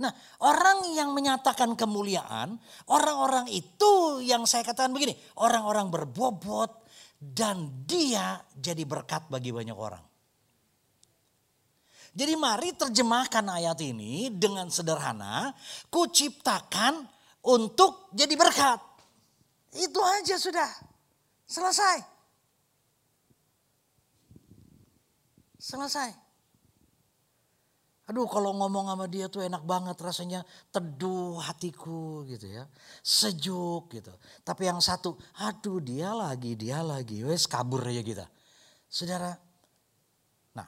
Nah, 0.00 0.08
orang 0.40 0.96
yang 0.96 1.12
menyatakan 1.12 1.76
kemuliaan, 1.76 2.56
orang-orang 2.88 3.52
itu 3.52 4.24
yang 4.24 4.48
saya 4.48 4.64
katakan 4.64 4.96
begini, 4.96 5.12
orang-orang 5.44 5.92
berbobot 5.92 6.88
dan 7.20 7.84
dia 7.84 8.40
jadi 8.56 8.88
berkat 8.88 9.28
bagi 9.28 9.52
banyak 9.52 9.76
orang. 9.76 10.00
Jadi 12.16 12.32
mari 12.40 12.72
terjemahkan 12.72 13.44
ayat 13.44 13.76
ini 13.84 14.32
dengan 14.32 14.72
sederhana, 14.72 15.52
kuciptakan 15.92 17.04
untuk 17.44 18.08
jadi 18.16 18.32
berkat. 18.32 18.87
Itu 19.76 20.00
aja 20.00 20.36
sudah. 20.40 20.70
Selesai. 21.44 22.00
Selesai. 25.58 26.28
Aduh 28.08 28.24
kalau 28.24 28.56
ngomong 28.56 28.88
sama 28.88 29.04
dia 29.04 29.28
tuh 29.28 29.44
enak 29.44 29.68
banget 29.68 30.00
rasanya 30.00 30.40
teduh 30.72 31.36
hatiku 31.44 32.24
gitu 32.24 32.48
ya. 32.48 32.64
Sejuk 33.04 33.92
gitu. 33.92 34.16
Tapi 34.40 34.64
yang 34.64 34.80
satu, 34.80 35.12
aduh 35.36 35.76
dia 35.84 36.16
lagi, 36.16 36.56
dia 36.56 36.80
lagi. 36.80 37.20
Wes 37.20 37.44
kabur 37.44 37.84
aja 37.84 38.00
kita. 38.00 38.24
Saudara, 38.88 39.36
nah. 40.56 40.64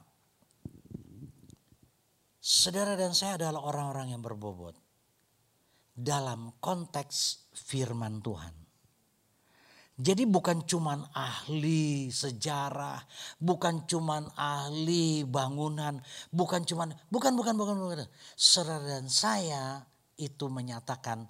Saudara 2.36 2.92
dan 2.92 3.16
saya 3.16 3.40
adalah 3.40 3.64
orang-orang 3.64 4.12
yang 4.12 4.20
berbobot. 4.20 4.76
Dalam 5.96 6.60
konteks 6.60 7.48
firman 7.56 8.20
Tuhan. 8.20 8.59
Jadi 10.00 10.24
bukan 10.24 10.64
cuman 10.64 11.04
ahli 11.12 12.08
sejarah, 12.08 13.04
bukan 13.36 13.84
cuman 13.84 14.32
ahli 14.32 15.28
bangunan, 15.28 16.00
bukan 16.32 16.64
cuman 16.64 16.96
bukan 17.12 17.36
bukan 17.36 17.54
bukan 17.60 17.76
bukan. 17.76 18.08
Saudara 18.32 18.80
dan 18.80 19.12
saya 19.12 19.84
itu 20.16 20.48
menyatakan 20.48 21.28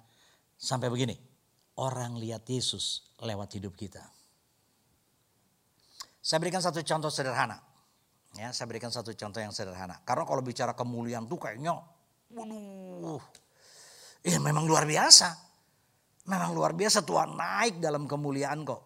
sampai 0.55 0.87
begini. 0.87 1.19
Orang 1.83 2.15
lihat 2.15 2.47
Yesus 2.47 3.11
lewat 3.19 3.59
hidup 3.59 3.75
kita. 3.75 4.07
Saya 6.23 6.39
berikan 6.39 6.63
satu 6.63 6.79
contoh 6.79 7.11
sederhana. 7.11 7.59
Ya, 8.39 8.55
saya 8.55 8.71
berikan 8.71 8.87
satu 8.87 9.11
contoh 9.11 9.43
yang 9.43 9.51
sederhana. 9.51 9.99
Karena 10.07 10.23
kalau 10.23 10.39
bicara 10.39 10.71
kemuliaan 10.71 11.27
tuh 11.27 11.35
kayaknya 11.35 11.75
waduh. 12.31 13.19
Ya 14.23 14.39
memang 14.39 14.63
luar 14.63 14.87
biasa. 14.87 15.50
Memang 16.29 16.53
luar 16.53 16.77
biasa 16.77 17.01
Tuhan 17.01 17.33
naik 17.33 17.81
dalam 17.81 18.05
kemuliaan 18.05 18.61
kok. 18.61 18.81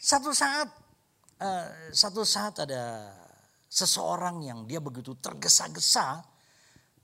Satu 0.00 0.32
saat, 0.32 0.68
uh, 1.44 1.68
satu 1.92 2.24
saat 2.24 2.56
ada 2.64 3.12
seseorang 3.68 4.40
yang 4.40 4.64
dia 4.64 4.80
begitu 4.80 5.12
tergesa-gesa 5.20 6.24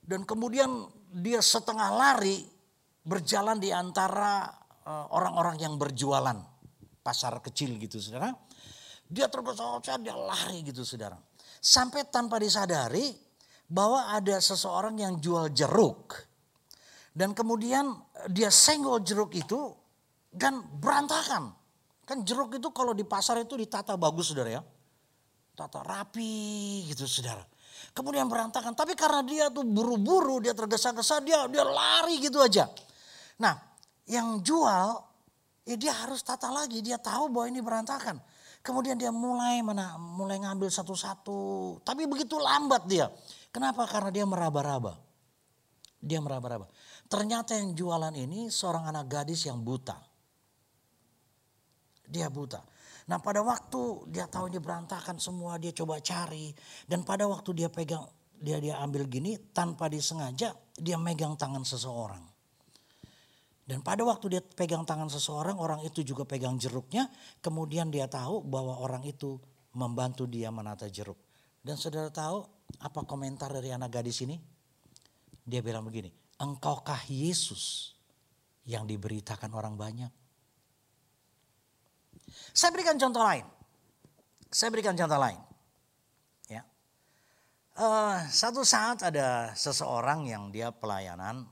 dan 0.01 0.25
kemudian 0.25 0.89
dia 1.13 1.37
setengah 1.37 1.93
lari 1.93 2.41
berjalan 3.05 3.61
di 3.61 3.69
antara 3.69 4.49
uh, 4.83 5.13
orang-orang 5.13 5.61
yang 5.61 5.77
berjualan 5.77 6.35
pasar 7.05 7.37
kecil 7.45 7.77
gitu 7.77 8.01
saudara. 8.01 8.33
Dia 9.05 9.29
tergesa-gesa 9.29 10.01
dia 10.01 10.17
lari 10.17 10.65
gitu 10.65 10.81
saudara. 10.81 11.21
Sampai 11.61 12.09
tanpa 12.09 12.41
disadari 12.41 13.13
bahwa 13.69 14.09
ada 14.09 14.41
seseorang 14.41 14.97
yang 14.97 15.21
jual 15.21 15.53
jeruk 15.53 16.26
dan 17.17 17.33
kemudian 17.33 17.97
eh, 18.21 18.29
dia 18.29 18.53
senggol 18.53 19.01
jeruk 19.01 19.33
itu 19.33 19.73
dan 20.29 20.61
berantakan. 20.61 21.49
Kan 22.05 22.21
jeruk 22.21 22.53
itu 22.53 22.69
kalau 22.69 22.93
di 22.93 23.01
pasar 23.01 23.41
itu 23.41 23.57
ditata 23.57 23.97
bagus 23.97 24.29
saudara 24.29 24.61
ya. 24.61 24.61
Tata 25.57 25.81
rapi 25.81 26.85
gitu 26.85 27.09
saudara. 27.09 27.41
Kemudian 27.97 28.29
berantakan. 28.29 28.77
Tapi 28.77 28.93
karena 28.93 29.25
dia 29.25 29.49
tuh 29.49 29.65
buru-buru, 29.65 30.37
dia 30.37 30.53
tergesa-gesa, 30.53 31.25
dia 31.25 31.49
dia 31.49 31.65
lari 31.65 32.21
gitu 32.21 32.37
aja. 32.37 32.69
Nah 33.41 33.57
yang 34.05 34.45
jual 34.45 35.01
ya 35.65 35.75
dia 35.75 35.97
harus 36.05 36.21
tata 36.21 36.53
lagi. 36.53 36.85
Dia 36.85 37.01
tahu 37.01 37.33
bahwa 37.33 37.49
ini 37.49 37.59
berantakan. 37.65 38.21
Kemudian 38.61 38.93
dia 38.93 39.09
mulai 39.09 39.65
mana 39.65 39.97
mulai 39.97 40.37
ngambil 40.37 40.69
satu-satu. 40.69 41.81
Tapi 41.81 42.05
begitu 42.05 42.37
lambat 42.37 42.85
dia. 42.85 43.09
Kenapa? 43.49 43.89
Karena 43.89 44.13
dia 44.13 44.23
meraba-raba. 44.23 45.01
Dia 45.97 46.21
meraba-raba. 46.21 46.69
Ternyata 47.07 47.55
yang 47.55 47.71
jualan 47.71 48.11
ini 48.11 48.51
seorang 48.51 48.91
anak 48.91 49.07
gadis 49.07 49.47
yang 49.47 49.63
buta. 49.63 49.95
Dia 52.07 52.27
buta. 52.27 52.59
Nah 53.07 53.23
pada 53.23 53.39
waktu 53.39 54.11
dia 54.11 54.27
tahu 54.27 54.51
ini 54.51 54.59
berantakan 54.59 55.15
semua 55.15 55.55
dia 55.55 55.71
coba 55.71 56.03
cari. 56.03 56.51
Dan 56.83 57.07
pada 57.07 57.23
waktu 57.23 57.55
dia 57.55 57.71
pegang, 57.71 58.03
dia 58.35 58.59
dia 58.59 58.79
ambil 58.83 59.07
gini 59.07 59.39
tanpa 59.55 59.87
disengaja 59.87 60.51
dia 60.75 60.99
megang 60.99 61.39
tangan 61.39 61.63
seseorang. 61.63 62.23
Dan 63.67 63.83
pada 63.83 64.03
waktu 64.07 64.39
dia 64.39 64.41
pegang 64.43 64.87
tangan 64.87 65.11
seseorang 65.11 65.59
orang 65.59 65.83
itu 65.83 65.99
juga 66.03 66.23
pegang 66.23 66.55
jeruknya. 66.55 67.11
Kemudian 67.43 67.91
dia 67.91 68.07
tahu 68.07 68.39
bahwa 68.43 68.79
orang 68.79 69.03
itu 69.03 69.39
membantu 69.75 70.23
dia 70.23 70.47
menata 70.51 70.87
jeruk. 70.87 71.19
Dan 71.59 71.75
saudara 71.75 72.07
tahu 72.07 72.47
apa 72.79 73.03
komentar 73.03 73.51
dari 73.51 73.75
anak 73.75 73.91
gadis 73.99 74.23
ini? 74.23 74.39
Dia 75.47 75.59
bilang 75.63 75.83
begini, 75.83 76.11
engkaukah 76.37 77.01
Yesus 77.09 77.93
yang 78.67 78.85
diberitakan 78.85 79.51
orang 79.53 79.75
banyak? 79.77 80.11
Saya 82.53 82.73
berikan 82.73 82.97
contoh 82.97 83.23
lain. 83.23 83.45
Saya 84.49 84.69
berikan 84.71 84.95
contoh 84.95 85.19
lain. 85.19 85.39
Ya. 86.47 86.63
Uh, 87.77 88.17
satu 88.31 88.63
saat 88.63 89.03
ada 89.03 89.53
seseorang 89.53 90.25
yang 90.25 90.49
dia 90.49 90.71
pelayanan, 90.73 91.45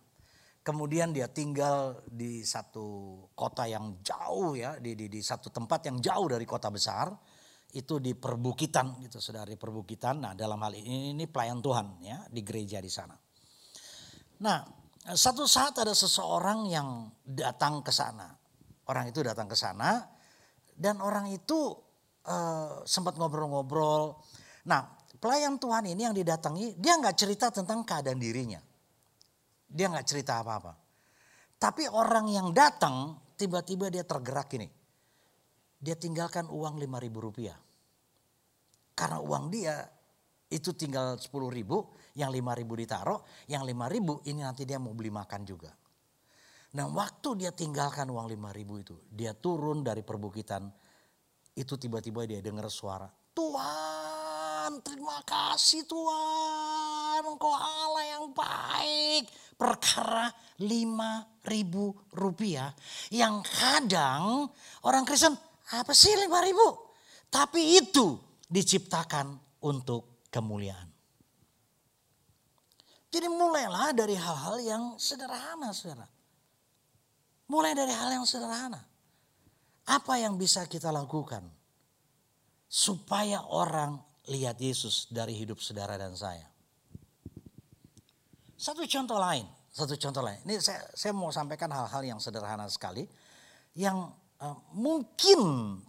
kemudian 0.65 1.13
dia 1.13 1.29
tinggal 1.29 2.01
di 2.09 2.41
satu 2.41 3.19
kota 3.37 3.69
yang 3.69 4.01
jauh 4.01 4.57
ya, 4.57 4.79
di, 4.81 4.97
di, 4.97 5.05
di 5.11 5.21
satu 5.21 5.53
tempat 5.53 5.91
yang 5.91 5.97
jauh 6.01 6.25
dari 6.31 6.45
kota 6.47 6.73
besar, 6.73 7.13
itu 7.75 7.99
di 7.99 8.15
perbukitan 8.15 9.03
gitu, 9.03 9.19
saudara 9.19 9.51
di 9.51 9.59
perbukitan. 9.59 10.23
Nah 10.23 10.33
dalam 10.33 10.57
hal 10.63 10.73
ini 10.79 11.11
ini 11.11 11.27
pelayan 11.27 11.59
Tuhan 11.59 11.87
ya 12.01 12.17
di 12.31 12.41
gereja 12.41 12.79
di 12.79 12.89
sana. 12.89 13.24
Nah, 14.41 14.65
satu 15.13 15.45
saat 15.45 15.77
ada 15.77 15.93
seseorang 15.93 16.65
yang 16.67 17.13
datang 17.23 17.85
ke 17.85 17.93
sana. 17.93 18.33
Orang 18.85 19.09
itu 19.09 19.21
datang 19.21 19.49
ke 19.49 19.57
sana 19.57 20.01
dan 20.75 20.99
orang 20.99 21.31
itu 21.31 21.73
uh, 22.27 22.83
sempat 22.83 23.15
ngobrol-ngobrol. 23.15 24.19
Nah, 24.67 24.85
pelayan 25.17 25.55
Tuhan 25.61 25.87
ini 25.89 26.05
yang 26.05 26.13
didatangi, 26.13 26.75
dia 26.77 26.99
nggak 26.99 27.15
cerita 27.15 27.49
tentang 27.49 27.87
keadaan 27.87 28.19
dirinya. 28.19 28.61
Dia 29.65 29.89
nggak 29.89 30.05
cerita 30.05 30.43
apa-apa. 30.43 30.73
Tapi 31.55 31.87
orang 31.87 32.27
yang 32.29 32.47
datang 32.51 33.15
tiba-tiba 33.39 33.87
dia 33.89 34.03
tergerak 34.03 34.51
ini. 34.59 34.67
Dia 35.79 35.95
tinggalkan 35.95 36.49
uang 36.51 36.77
lima 36.81 36.99
ribu 36.99 37.23
rupiah. 37.23 37.57
Karena 38.95 39.19
uang 39.19 39.51
dia 39.51 39.94
itu 40.49 40.77
tinggal 40.77 41.17
sepuluh 41.17 41.49
ribu, 41.49 41.95
yang 42.15 42.29
lima 42.31 42.53
ribu 42.53 42.77
ditaruh, 42.77 43.19
yang 43.49 43.65
lima 43.65 43.89
ribu 43.89 44.21
ini 44.29 44.45
nanti 44.45 44.63
dia 44.63 44.77
mau 44.77 44.93
beli 44.93 45.09
makan 45.09 45.41
juga. 45.43 45.73
Nah 46.75 46.85
waktu 46.91 47.45
dia 47.45 47.51
tinggalkan 47.55 48.07
uang 48.11 48.27
lima 48.29 48.51
ribu 48.51 48.79
itu, 48.79 48.95
dia 49.07 49.31
turun 49.35 49.81
dari 49.83 50.03
perbukitan, 50.03 50.67
itu 51.55 51.73
tiba-tiba 51.79 52.27
dia 52.27 52.43
dengar 52.43 52.67
suara, 52.67 53.07
Tuhan 53.35 54.79
terima 54.79 55.19
kasih 55.27 55.83
Tuhan, 55.85 57.21
engkau 57.23 57.51
Allah 57.51 58.03
yang 58.17 58.31
baik. 58.31 59.27
Perkara 59.55 60.27
lima 60.63 61.23
ribu 61.47 61.95
rupiah 62.11 62.71
yang 63.11 63.39
kadang 63.43 64.51
orang 64.83 65.07
Kristen 65.07 65.31
apa 65.71 65.95
sih 65.95 66.11
lima 66.19 66.43
ribu? 66.43 66.91
Tapi 67.31 67.79
itu 67.79 68.19
diciptakan 68.51 69.59
untuk 69.63 70.14
kemuliaan. 70.35 70.91
Jadi 73.07 73.31
mulailah 73.31 73.95
dari 73.95 74.19
hal-hal 74.19 74.59
yang 74.59 74.83
sederhana, 74.99 75.71
saudara. 75.71 76.03
Mulai 77.47 77.71
dari 77.71 77.95
hal 77.95 78.11
yang 78.11 78.27
sederhana. 78.27 78.83
Apa 79.87 80.19
yang 80.19 80.35
bisa 80.35 80.67
kita 80.67 80.91
lakukan 80.91 81.47
supaya 82.67 83.39
orang 83.47 83.95
lihat 84.27 84.59
Yesus 84.59 85.07
dari 85.07 85.31
hidup 85.31 85.63
saudara 85.63 85.95
dan 85.95 86.11
saya? 86.19 86.43
Satu 88.59 88.83
contoh 88.83 89.15
lain, 89.15 89.47
satu 89.71 89.95
contoh 89.95 90.19
lain. 90.25 90.41
Ini 90.43 90.59
saya, 90.59 90.83
saya 90.91 91.15
mau 91.15 91.31
sampaikan 91.31 91.71
hal-hal 91.71 92.03
yang 92.03 92.19
sederhana 92.19 92.67
sekali 92.67 93.07
yang 93.79 94.11
uh, 94.43 94.57
mungkin 94.75 95.39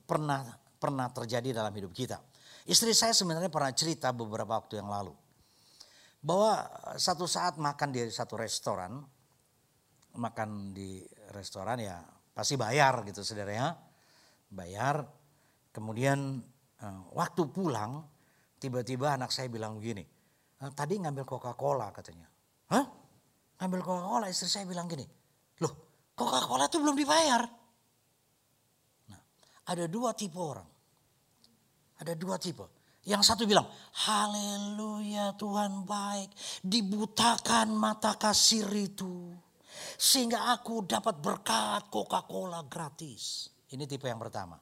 pernah 0.06 0.46
pernah 0.76 1.10
terjadi 1.10 1.56
dalam 1.56 1.72
hidup 1.74 1.90
kita. 1.90 2.20
Istri 2.66 2.92
saya 2.98 3.14
sebenarnya 3.14 3.46
pernah 3.46 3.70
cerita 3.70 4.10
beberapa 4.10 4.58
waktu 4.58 4.82
yang 4.82 4.90
lalu 4.90 5.14
bahwa 6.18 6.66
satu 6.98 7.30
saat 7.30 7.54
makan 7.62 7.94
di 7.94 8.10
satu 8.10 8.34
restoran, 8.34 8.98
makan 10.18 10.74
di 10.74 11.06
restoran 11.30 11.78
ya 11.78 12.02
pasti 12.34 12.58
bayar 12.58 13.06
gitu 13.06 13.22
saudara 13.22 13.52
ya, 13.54 13.68
bayar. 14.50 15.06
Kemudian 15.70 16.42
eh, 16.82 17.00
waktu 17.14 17.46
pulang 17.54 18.02
tiba-tiba 18.58 19.14
anak 19.14 19.30
saya 19.30 19.46
bilang 19.46 19.78
begini, 19.78 20.02
"Eh, 20.58 20.70
tadi 20.74 20.98
ngambil 20.98 21.22
Coca-Cola 21.22 21.94
katanya. 21.94 22.26
Hah? 22.74 22.84
Ngambil 23.62 23.80
Coca-Cola 23.86 24.26
istri 24.26 24.50
saya 24.50 24.66
bilang 24.66 24.90
gini, 24.90 25.06
loh 25.62 26.02
Coca-Cola 26.18 26.66
itu 26.66 26.82
belum 26.82 26.96
dibayar. 26.98 27.46
Nah, 29.06 29.20
ada 29.70 29.84
dua 29.86 30.16
tipe 30.18 30.40
orang. 30.40 30.75
Ada 32.00 32.12
dua 32.12 32.36
tipe. 32.36 32.64
Yang 33.06 33.22
satu 33.22 33.46
bilang, 33.46 33.70
haleluya 34.02 35.38
Tuhan 35.38 35.86
baik. 35.86 36.34
Dibutakan 36.66 37.70
mata 37.70 38.18
kasir 38.18 38.66
itu. 38.74 39.30
Sehingga 39.94 40.50
aku 40.50 40.82
dapat 40.82 41.22
berkat 41.22 41.86
Coca-Cola 41.86 42.66
gratis. 42.66 43.48
Ini 43.70 43.86
tipe 43.86 44.10
yang 44.10 44.18
pertama. 44.18 44.58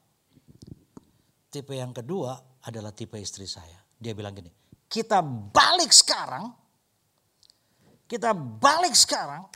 Tipe 1.49 1.73
yang 1.73 1.97
kedua 1.97 2.37
adalah 2.69 2.93
tipe 2.93 3.17
istri 3.17 3.49
saya. 3.49 3.81
Dia 3.95 4.13
bilang 4.13 4.37
gini, 4.37 4.51
kita 4.91 5.23
balik 5.25 5.95
sekarang. 5.95 6.51
Kita 8.05 8.37
balik 8.37 8.93
sekarang. 8.93 9.49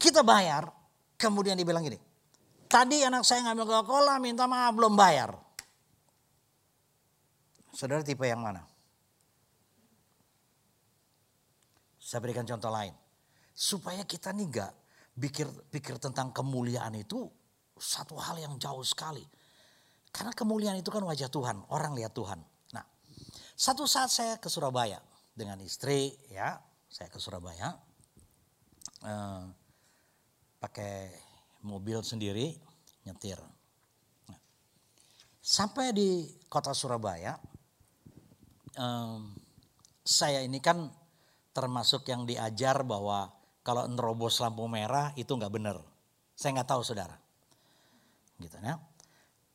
Kita 0.00 0.26
bayar. 0.26 0.66
Kemudian 1.14 1.54
dia 1.54 1.62
bilang 1.62 1.86
gini, 1.86 2.00
tadi 2.66 3.06
anak 3.06 3.22
saya 3.22 3.46
ngambil 3.46 3.64
Coca-Cola 3.70 4.18
minta 4.18 4.50
maaf 4.50 4.74
belum 4.74 4.98
bayar. 4.98 5.30
Saudara 7.72 8.04
tipe 8.04 8.28
yang 8.28 8.44
mana? 8.44 8.60
Saya 11.96 12.20
berikan 12.20 12.44
contoh 12.44 12.68
lain. 12.68 12.92
Supaya 13.56 14.04
kita 14.04 14.36
nih 14.36 14.46
gak 14.52 14.72
pikir, 15.16 15.48
pikir 15.72 15.96
tentang 15.96 16.32
kemuliaan 16.36 16.92
itu 16.96 17.24
satu 17.80 18.20
hal 18.20 18.36
yang 18.36 18.60
jauh 18.60 18.84
sekali. 18.84 19.24
Karena 20.12 20.36
kemuliaan 20.36 20.76
itu 20.76 20.92
kan 20.92 21.00
wajah 21.00 21.32
Tuhan, 21.32 21.64
orang 21.72 21.96
lihat 21.96 22.12
Tuhan. 22.12 22.44
Nah, 22.76 22.84
satu 23.56 23.88
saat 23.88 24.12
saya 24.12 24.36
ke 24.36 24.52
Surabaya 24.52 25.00
dengan 25.32 25.56
istri, 25.64 26.12
ya, 26.28 26.60
saya 26.92 27.08
ke 27.08 27.16
Surabaya, 27.16 27.72
eh, 29.08 29.44
pakai 30.60 31.16
mobil 31.64 32.04
sendiri, 32.04 32.52
nyetir. 33.08 33.40
Nah, 34.28 34.40
sampai 35.40 35.96
di 35.96 36.28
kota 36.52 36.76
Surabaya, 36.76 37.40
um, 38.76 39.32
saya 40.02 40.42
ini 40.42 40.58
kan 40.58 40.90
termasuk 41.52 42.08
yang 42.08 42.24
diajar 42.24 42.82
bahwa 42.82 43.30
kalau 43.62 43.86
nerobos 43.86 44.42
lampu 44.42 44.66
merah 44.66 45.14
itu 45.14 45.30
nggak 45.30 45.52
benar. 45.52 45.78
Saya 46.34 46.58
nggak 46.58 46.70
tahu 46.70 46.82
saudara. 46.82 47.14
Gitu 48.40 48.58
ya. 48.58 48.74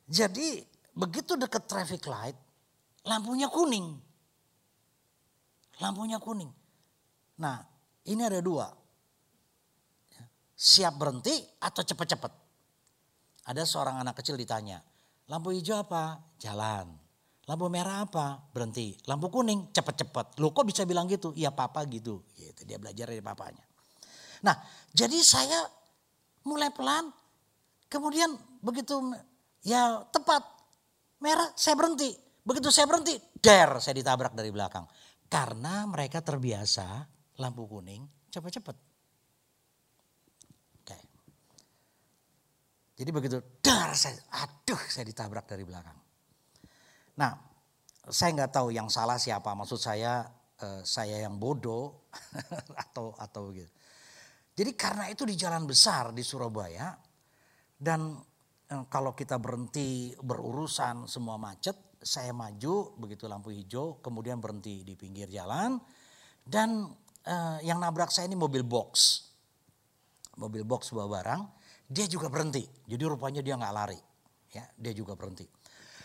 Jadi 0.08 0.64
begitu 0.96 1.36
dekat 1.36 1.68
traffic 1.68 2.08
light, 2.08 2.38
lampunya 3.04 3.52
kuning. 3.52 4.00
Lampunya 5.78 6.16
kuning. 6.16 6.48
Nah 7.38 7.60
ini 8.08 8.22
ada 8.24 8.40
dua. 8.40 8.72
Siap 10.58 10.94
berhenti 10.98 11.38
atau 11.62 11.86
cepat-cepat. 11.86 12.32
Ada 13.48 13.62
seorang 13.62 14.02
anak 14.02 14.20
kecil 14.20 14.34
ditanya, 14.34 14.82
lampu 15.30 15.54
hijau 15.54 15.80
apa? 15.80 16.20
Jalan. 16.42 17.07
Lampu 17.48 17.72
merah 17.72 18.04
apa? 18.04 18.44
Berhenti. 18.52 18.92
Lampu 19.08 19.32
kuning 19.32 19.72
cepat-cepat. 19.72 20.36
Lu 20.36 20.52
kok 20.52 20.68
bisa 20.68 20.84
bilang 20.84 21.08
gitu? 21.08 21.32
Iya 21.32 21.48
papa 21.48 21.80
gitu. 21.88 22.20
Gitu 22.36 22.68
dia 22.68 22.76
belajar 22.76 23.08
dari 23.08 23.24
papanya. 23.24 23.64
Nah, 24.44 24.52
jadi 24.92 25.16
saya 25.24 25.64
mulai 26.44 26.68
pelan. 26.68 27.08
Kemudian 27.88 28.36
begitu 28.60 29.00
ya 29.64 30.04
tepat 30.12 30.44
merah 31.24 31.48
saya 31.56 31.72
berhenti. 31.72 32.12
Begitu 32.44 32.68
saya 32.72 32.88
berhenti, 32.88 33.16
der 33.40 33.80
saya 33.80 33.96
ditabrak 33.96 34.32
dari 34.36 34.48
belakang. 34.48 34.84
Karena 35.28 35.84
mereka 35.84 36.24
terbiasa 36.24 37.04
lampu 37.40 37.64
kuning 37.64 38.28
cepat-cepat. 38.28 38.76
Oke. 40.80 40.98
Jadi 42.96 43.10
begitu 43.12 43.36
dar 43.60 43.92
saya 43.96 44.16
aduh 44.36 44.80
saya 44.88 45.04
ditabrak 45.08 45.44
dari 45.48 45.64
belakang. 45.64 46.07
Nah, 47.18 47.34
saya 48.08 48.30
nggak 48.32 48.52
tahu 48.54 48.68
yang 48.70 48.86
salah 48.86 49.18
siapa. 49.18 49.52
Maksud 49.52 49.78
saya 49.82 50.22
eh, 50.62 50.82
saya 50.86 51.26
yang 51.26 51.36
bodoh 51.36 52.08
atau 52.88 53.12
atau 53.18 53.50
gitu. 53.50 53.70
Jadi 54.58 54.74
karena 54.74 55.06
itu 55.06 55.22
di 55.22 55.38
jalan 55.38 55.70
besar 55.70 56.10
di 56.10 56.22
Surabaya 56.22 56.94
dan 57.78 58.18
eh, 58.70 58.84
kalau 58.90 59.14
kita 59.14 59.38
berhenti 59.38 60.14
berurusan 60.18 61.06
semua 61.10 61.38
macet, 61.38 61.98
saya 61.98 62.30
maju 62.30 62.94
begitu 62.98 63.26
lampu 63.26 63.50
hijau, 63.50 63.98
kemudian 63.98 64.38
berhenti 64.38 64.86
di 64.86 64.94
pinggir 64.94 65.26
jalan 65.30 65.78
dan 66.46 66.90
eh, 67.26 67.58
yang 67.66 67.82
nabrak 67.82 68.14
saya 68.14 68.30
ini 68.30 68.38
mobil 68.38 68.62
box, 68.62 69.22
mobil 70.38 70.62
box 70.62 70.94
bawa 70.94 71.22
barang, 71.22 71.42
dia 71.90 72.06
juga 72.06 72.30
berhenti. 72.30 72.62
Jadi 72.86 73.02
rupanya 73.06 73.42
dia 73.42 73.58
nggak 73.58 73.74
lari, 73.74 73.98
ya 74.54 74.66
dia 74.74 74.94
juga 74.94 75.18
berhenti. 75.18 75.57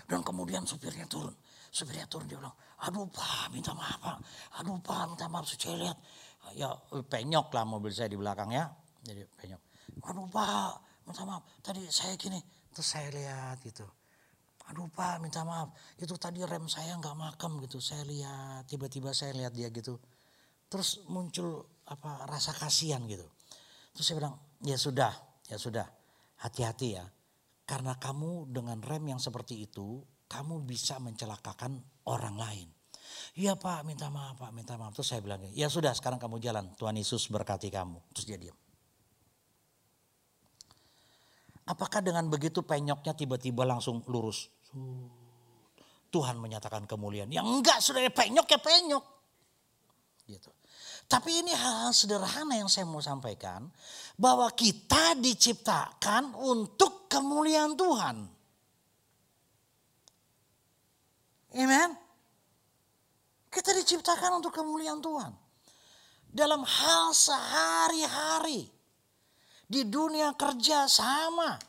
Dan 0.07 0.19
kemudian 0.21 0.67
supirnya 0.67 1.07
turun. 1.07 1.33
Supirnya 1.73 2.05
turun 2.05 2.29
dia 2.29 2.37
bilang, 2.37 2.53
aduh 2.83 3.07
pak 3.09 3.49
minta 3.49 3.73
maaf 3.73 3.97
pak. 3.97 4.17
Aduh 4.61 4.77
pak 4.83 5.09
minta 5.09 5.25
maaf 5.31 5.47
saya 5.49 5.75
lihat. 5.79 5.97
Ya 6.53 6.69
penyok 6.91 7.55
lah 7.55 7.63
mobil 7.63 7.89
saya 7.89 8.11
di 8.11 8.19
belakang 8.19 8.51
ya. 8.51 8.67
Jadi 9.01 9.23
penyok. 9.25 9.61
Aduh 10.05 10.27
pak 10.29 10.71
minta 11.07 11.23
maaf. 11.25 11.41
Tadi 11.63 11.81
saya 11.89 12.13
gini. 12.19 12.37
Terus 12.73 12.87
saya 12.87 13.09
lihat 13.09 13.57
gitu. 13.63 13.87
Aduh 14.69 14.91
pak 14.91 15.23
minta 15.23 15.41
maaf. 15.47 15.73
Itu 15.97 16.19
tadi 16.19 16.43
rem 16.43 16.67
saya 16.67 16.99
nggak 16.99 17.15
makam 17.15 17.57
gitu. 17.63 17.79
Saya 17.79 18.03
lihat 18.05 18.67
tiba-tiba 18.67 19.15
saya 19.15 19.33
lihat 19.33 19.55
dia 19.55 19.71
gitu. 19.71 19.97
Terus 20.67 21.05
muncul 21.09 21.63
apa 21.87 22.27
rasa 22.27 22.53
kasihan 22.53 23.01
gitu. 23.07 23.25
Terus 23.93 24.05
saya 24.05 24.17
bilang 24.19 24.35
ya 24.63 24.77
sudah 24.77 25.11
ya 25.47 25.57
sudah 25.59 25.85
hati-hati 26.43 26.97
ya 26.97 27.05
karena 27.63 27.95
kamu 27.95 28.51
dengan 28.51 28.79
rem 28.83 29.15
yang 29.15 29.21
seperti 29.23 29.63
itu, 29.63 30.03
kamu 30.27 30.67
bisa 30.67 30.99
mencelakakan 30.99 31.79
orang 32.09 32.35
lain. 32.35 32.69
Iya 33.33 33.57
pak, 33.57 33.87
minta 33.87 34.11
maaf 34.11 34.37
pak, 34.37 34.51
minta 34.51 34.75
maaf. 34.75 34.93
Terus 34.93 35.09
saya 35.09 35.21
bilang, 35.23 35.41
ya 35.55 35.71
sudah 35.71 35.95
sekarang 35.95 36.19
kamu 36.19 36.37
jalan. 36.43 36.69
Tuhan 36.75 36.95
Yesus 36.99 37.31
berkati 37.31 37.71
kamu. 37.71 37.97
Terus 38.13 38.25
dia 38.27 38.37
diam. 38.37 38.57
Apakah 41.63 42.03
dengan 42.03 42.27
begitu 42.27 42.59
penyoknya 42.59 43.15
tiba-tiba 43.15 43.63
langsung 43.63 44.03
lurus? 44.11 44.51
Tuhan 46.11 46.35
menyatakan 46.37 46.83
kemuliaan. 46.83 47.31
Ya 47.31 47.41
enggak, 47.41 47.79
sudah 47.79 48.03
penyok 48.11 48.47
ya 48.51 48.59
penyok. 48.59 49.05
Gitu. 50.27 50.51
Tapi 51.13 51.45
ini 51.45 51.53
hal, 51.53 51.85
hal 51.85 51.93
sederhana 51.93 52.57
yang 52.57 52.65
saya 52.65 52.89
mau 52.89 52.97
sampaikan. 52.97 53.69
Bahwa 54.17 54.49
kita 54.49 55.13
diciptakan 55.21 56.33
untuk 56.33 57.05
kemuliaan 57.05 57.77
Tuhan. 57.77 58.17
Amen. 61.53 61.89
Kita 63.53 63.77
diciptakan 63.77 64.41
untuk 64.41 64.57
kemuliaan 64.57 64.97
Tuhan. 65.05 65.29
Dalam 66.33 66.65
hal 66.65 67.13
sehari-hari. 67.13 68.65
Di 69.69 69.85
dunia 69.85 70.33
kerja 70.33 70.89
sama. 70.89 71.61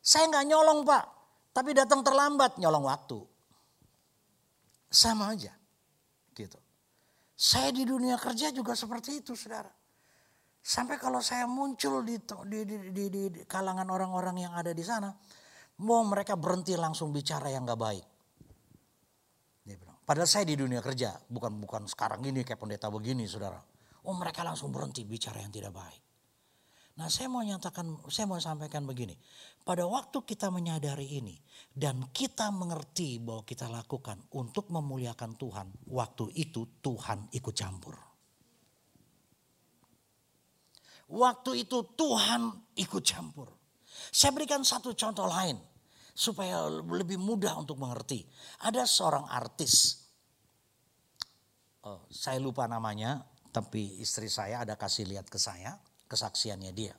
Saya 0.00 0.24
nggak 0.32 0.46
nyolong 0.48 0.88
pak. 0.88 1.04
Tapi 1.52 1.76
datang 1.76 2.00
terlambat 2.00 2.56
nyolong 2.56 2.88
waktu. 2.88 3.20
Sama 4.88 5.36
aja. 5.36 5.57
Saya 7.38 7.70
di 7.70 7.86
dunia 7.86 8.18
kerja 8.18 8.50
juga 8.50 8.74
seperti 8.74 9.22
itu 9.22 9.38
saudara. 9.38 9.70
Sampai 10.58 10.98
kalau 10.98 11.22
saya 11.22 11.46
muncul 11.46 12.02
di, 12.02 12.18
di, 12.18 12.58
di, 12.66 12.76
di, 12.90 13.04
di, 13.06 13.22
kalangan 13.46 13.86
orang-orang 13.86 14.42
yang 14.42 14.52
ada 14.58 14.74
di 14.74 14.82
sana. 14.82 15.14
Mau 15.78 16.02
mereka 16.02 16.34
berhenti 16.34 16.74
langsung 16.74 17.14
bicara 17.14 17.54
yang 17.54 17.62
gak 17.62 17.78
baik. 17.78 18.06
Padahal 20.08 20.24
saya 20.24 20.48
di 20.48 20.56
dunia 20.56 20.80
kerja. 20.80 21.20
Bukan 21.28 21.60
bukan 21.60 21.84
sekarang 21.84 22.24
ini 22.24 22.40
kayak 22.40 22.56
pendeta 22.56 22.88
begini 22.88 23.28
saudara. 23.28 23.60
Oh 24.08 24.16
mereka 24.16 24.40
langsung 24.40 24.72
berhenti 24.72 25.04
bicara 25.04 25.44
yang 25.44 25.52
tidak 25.52 25.76
baik. 25.76 26.00
Nah 26.96 27.12
saya 27.12 27.28
mau 27.28 27.44
nyatakan, 27.44 28.08
saya 28.08 28.24
mau 28.24 28.40
sampaikan 28.40 28.88
begini. 28.88 29.12
Pada 29.68 29.84
waktu 29.84 30.24
kita 30.24 30.48
menyadari 30.48 31.20
ini 31.20 31.36
dan 31.76 32.08
kita 32.08 32.48
mengerti 32.48 33.20
bahwa 33.20 33.44
kita 33.44 33.68
lakukan 33.68 34.16
untuk 34.32 34.72
memuliakan 34.72 35.36
Tuhan. 35.36 35.68
Waktu 35.92 36.32
itu 36.40 36.80
Tuhan 36.80 37.28
ikut 37.36 37.52
campur. 37.52 37.92
Waktu 41.12 41.68
itu 41.68 41.84
Tuhan 41.92 42.72
ikut 42.80 43.04
campur. 43.04 43.52
Saya 44.08 44.32
berikan 44.32 44.64
satu 44.64 44.96
contoh 44.96 45.28
lain 45.28 45.60
supaya 46.16 46.64
lebih 46.72 47.20
mudah 47.20 47.60
untuk 47.60 47.76
mengerti. 47.76 48.24
Ada 48.64 48.88
seorang 48.88 49.28
artis, 49.28 50.00
oh, 51.84 52.08
saya 52.08 52.40
lupa 52.40 52.64
namanya, 52.64 53.20
tapi 53.52 54.00
istri 54.00 54.32
saya 54.32 54.64
ada 54.64 54.80
kasih 54.80 55.04
lihat 55.04 55.28
ke 55.28 55.36
saya 55.36 55.76
kesaksiannya 56.08 56.72
dia. 56.72 56.96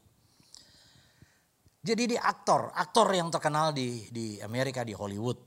Jadi 1.79 2.11
dia 2.11 2.21
aktor, 2.27 2.75
aktor 2.75 3.07
yang 3.15 3.31
terkenal 3.31 3.71
di 3.71 4.03
di 4.11 4.35
Amerika 4.43 4.83
di 4.83 4.91
Hollywood, 4.91 5.39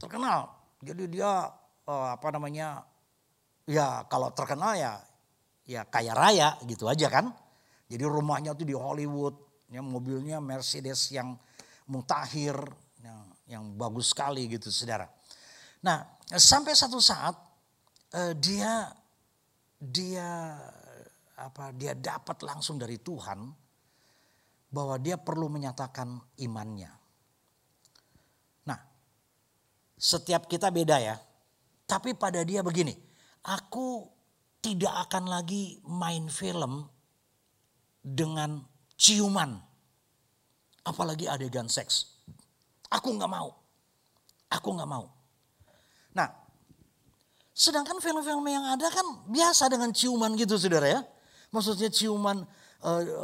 terkenal. 0.00 0.48
Jadi 0.80 1.04
dia 1.12 1.44
uh, 1.84 2.08
apa 2.16 2.28
namanya 2.32 2.80
ya 3.68 4.08
kalau 4.08 4.32
terkenal 4.32 4.72
ya 4.72 4.96
ya 5.68 5.84
kaya 5.84 6.16
raya 6.16 6.56
gitu 6.64 6.88
aja 6.88 7.12
kan. 7.12 7.28
Jadi 7.86 8.02
rumahnya 8.02 8.56
tuh 8.56 8.64
di 8.64 8.72
Hollywood, 8.72 9.36
ya 9.68 9.84
mobilnya 9.84 10.40
Mercedes 10.40 11.12
yang 11.12 11.36
mutakhir, 11.86 12.56
yang, 13.04 13.20
yang 13.46 13.64
bagus 13.76 14.16
sekali 14.16 14.48
gitu 14.48 14.72
saudara. 14.72 15.04
Nah 15.84 16.02
sampai 16.24 16.72
satu 16.72 16.98
saat 17.04 17.36
uh, 18.16 18.32
dia 18.32 18.88
dia 19.76 20.56
apa 21.36 21.68
dia 21.76 21.92
dapat 21.92 22.40
langsung 22.48 22.80
dari 22.80 22.96
Tuhan 22.96 23.65
bahwa 24.76 25.00
dia 25.00 25.16
perlu 25.16 25.48
menyatakan 25.48 26.20
imannya. 26.36 26.92
Nah, 28.68 28.76
setiap 29.96 30.44
kita 30.44 30.68
beda 30.68 31.00
ya. 31.00 31.16
Tapi 31.88 32.12
pada 32.12 32.44
dia 32.44 32.60
begini, 32.60 32.92
aku 33.48 34.04
tidak 34.60 35.08
akan 35.08 35.32
lagi 35.32 35.80
main 35.88 36.28
film 36.28 36.84
dengan 38.04 38.60
ciuman. 39.00 39.56
Apalagi 40.84 41.24
adegan 41.24 41.72
seks. 41.72 42.20
Aku 42.92 43.16
nggak 43.16 43.32
mau. 43.32 43.56
Aku 44.52 44.76
nggak 44.76 44.90
mau. 44.90 45.08
Nah, 46.14 46.28
sedangkan 47.56 47.98
film-film 47.98 48.44
yang 48.46 48.76
ada 48.76 48.92
kan 48.92 49.24
biasa 49.30 49.72
dengan 49.72 49.90
ciuman 49.90 50.36
gitu 50.36 50.60
saudara 50.60 51.00
ya. 51.00 51.00
Maksudnya 51.50 51.88
ciuman 51.90 52.44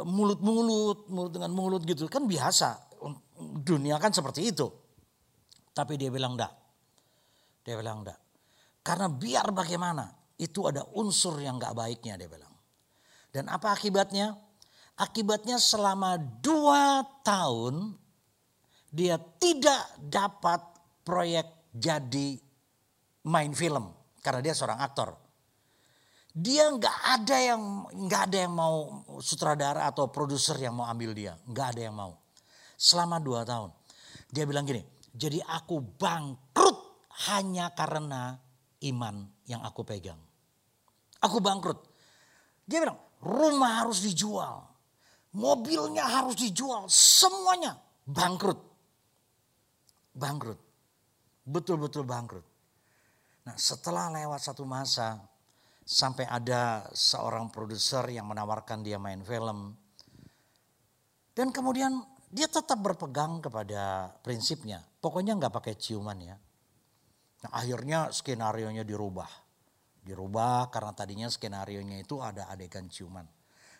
mulut-mulut, 0.03 1.07
mulut 1.07 1.31
dengan 1.31 1.51
mulut 1.55 1.81
gitu 1.87 2.11
kan 2.11 2.27
biasa. 2.27 2.99
Dunia 3.63 3.95
kan 3.99 4.11
seperti 4.11 4.51
itu. 4.51 4.67
Tapi 5.71 5.95
dia 5.95 6.11
bilang 6.11 6.35
enggak. 6.35 6.53
Dia 7.63 7.79
bilang 7.79 8.03
enggak. 8.03 8.19
Karena 8.83 9.07
biar 9.07 9.55
bagaimana 9.55 10.11
itu 10.35 10.67
ada 10.67 10.83
unsur 10.99 11.39
yang 11.39 11.55
enggak 11.55 11.73
baiknya 11.73 12.19
dia 12.19 12.27
bilang. 12.27 12.51
Dan 13.31 13.47
apa 13.49 13.73
akibatnya? 13.73 14.35
Akibatnya 14.93 15.57
selama 15.57 16.21
dua 16.21 17.01
tahun 17.25 17.97
dia 18.93 19.17
tidak 19.41 19.89
dapat 20.05 20.61
proyek 21.01 21.73
jadi 21.73 22.37
main 23.25 23.49
film 23.57 23.89
karena 24.21 24.39
dia 24.45 24.53
seorang 24.53 24.77
aktor. 24.77 25.22
Dia 26.33 26.65
nggak 26.73 26.97
ada 27.21 27.37
yang 27.37 27.61
nggak 28.09 28.21
ada 28.33 28.37
yang 28.49 28.53
mau 28.57 29.05
sutradara 29.21 29.85
atau 29.85 30.09
produser 30.09 30.57
yang 30.57 30.73
mau 30.73 30.89
ambil 30.89 31.13
dia, 31.13 31.37
nggak 31.45 31.77
ada 31.77 31.81
yang 31.85 31.93
mau. 31.93 32.17
Selama 32.73 33.21
dua 33.21 33.45
tahun, 33.45 33.69
dia 34.33 34.49
bilang 34.49 34.65
gini, 34.65 34.81
jadi 35.13 35.45
aku 35.45 35.77
bangkrut 35.93 37.05
hanya 37.29 37.69
karena 37.77 38.33
iman 38.89 39.29
yang 39.45 39.61
aku 39.61 39.85
pegang. 39.85 40.17
Aku 41.21 41.37
bangkrut. 41.37 41.79
Dia 42.65 42.81
bilang, 42.81 42.97
rumah 43.21 43.85
harus 43.85 44.01
dijual, 44.01 44.65
mobilnya 45.37 46.09
harus 46.09 46.33
dijual, 46.33 46.89
semuanya 46.89 47.77
bangkrut. 48.09 48.57
Bangkrut. 50.17 50.57
Betul-betul 51.45 52.09
bangkrut. 52.09 52.45
Nah 53.45 53.55
setelah 53.59 54.09
lewat 54.09 54.49
satu 54.49 54.65
masa, 54.65 55.19
sampai 55.83 56.25
ada 56.25 56.87
seorang 56.95 57.51
produser 57.51 58.07
yang 58.09 58.27
menawarkan 58.27 58.81
dia 58.81 58.97
main 58.97 59.19
film. 59.21 59.75
Dan 61.35 61.51
kemudian 61.51 61.99
dia 62.31 62.47
tetap 62.47 62.79
berpegang 62.79 63.43
kepada 63.43 64.09
prinsipnya. 64.23 64.81
Pokoknya 64.99 65.35
nggak 65.37 65.53
pakai 65.53 65.75
ciuman 65.75 66.17
ya. 66.23 66.35
Nah 67.43 67.51
akhirnya 67.51 68.09
skenario 68.15 68.71
nya 68.71 68.87
dirubah. 68.87 69.29
Dirubah 70.03 70.71
karena 70.71 70.91
tadinya 70.95 71.27
skenario 71.27 71.79
nya 71.83 71.99
itu 71.99 72.19
ada 72.23 72.47
adegan 72.47 72.87
ciuman 72.87 73.27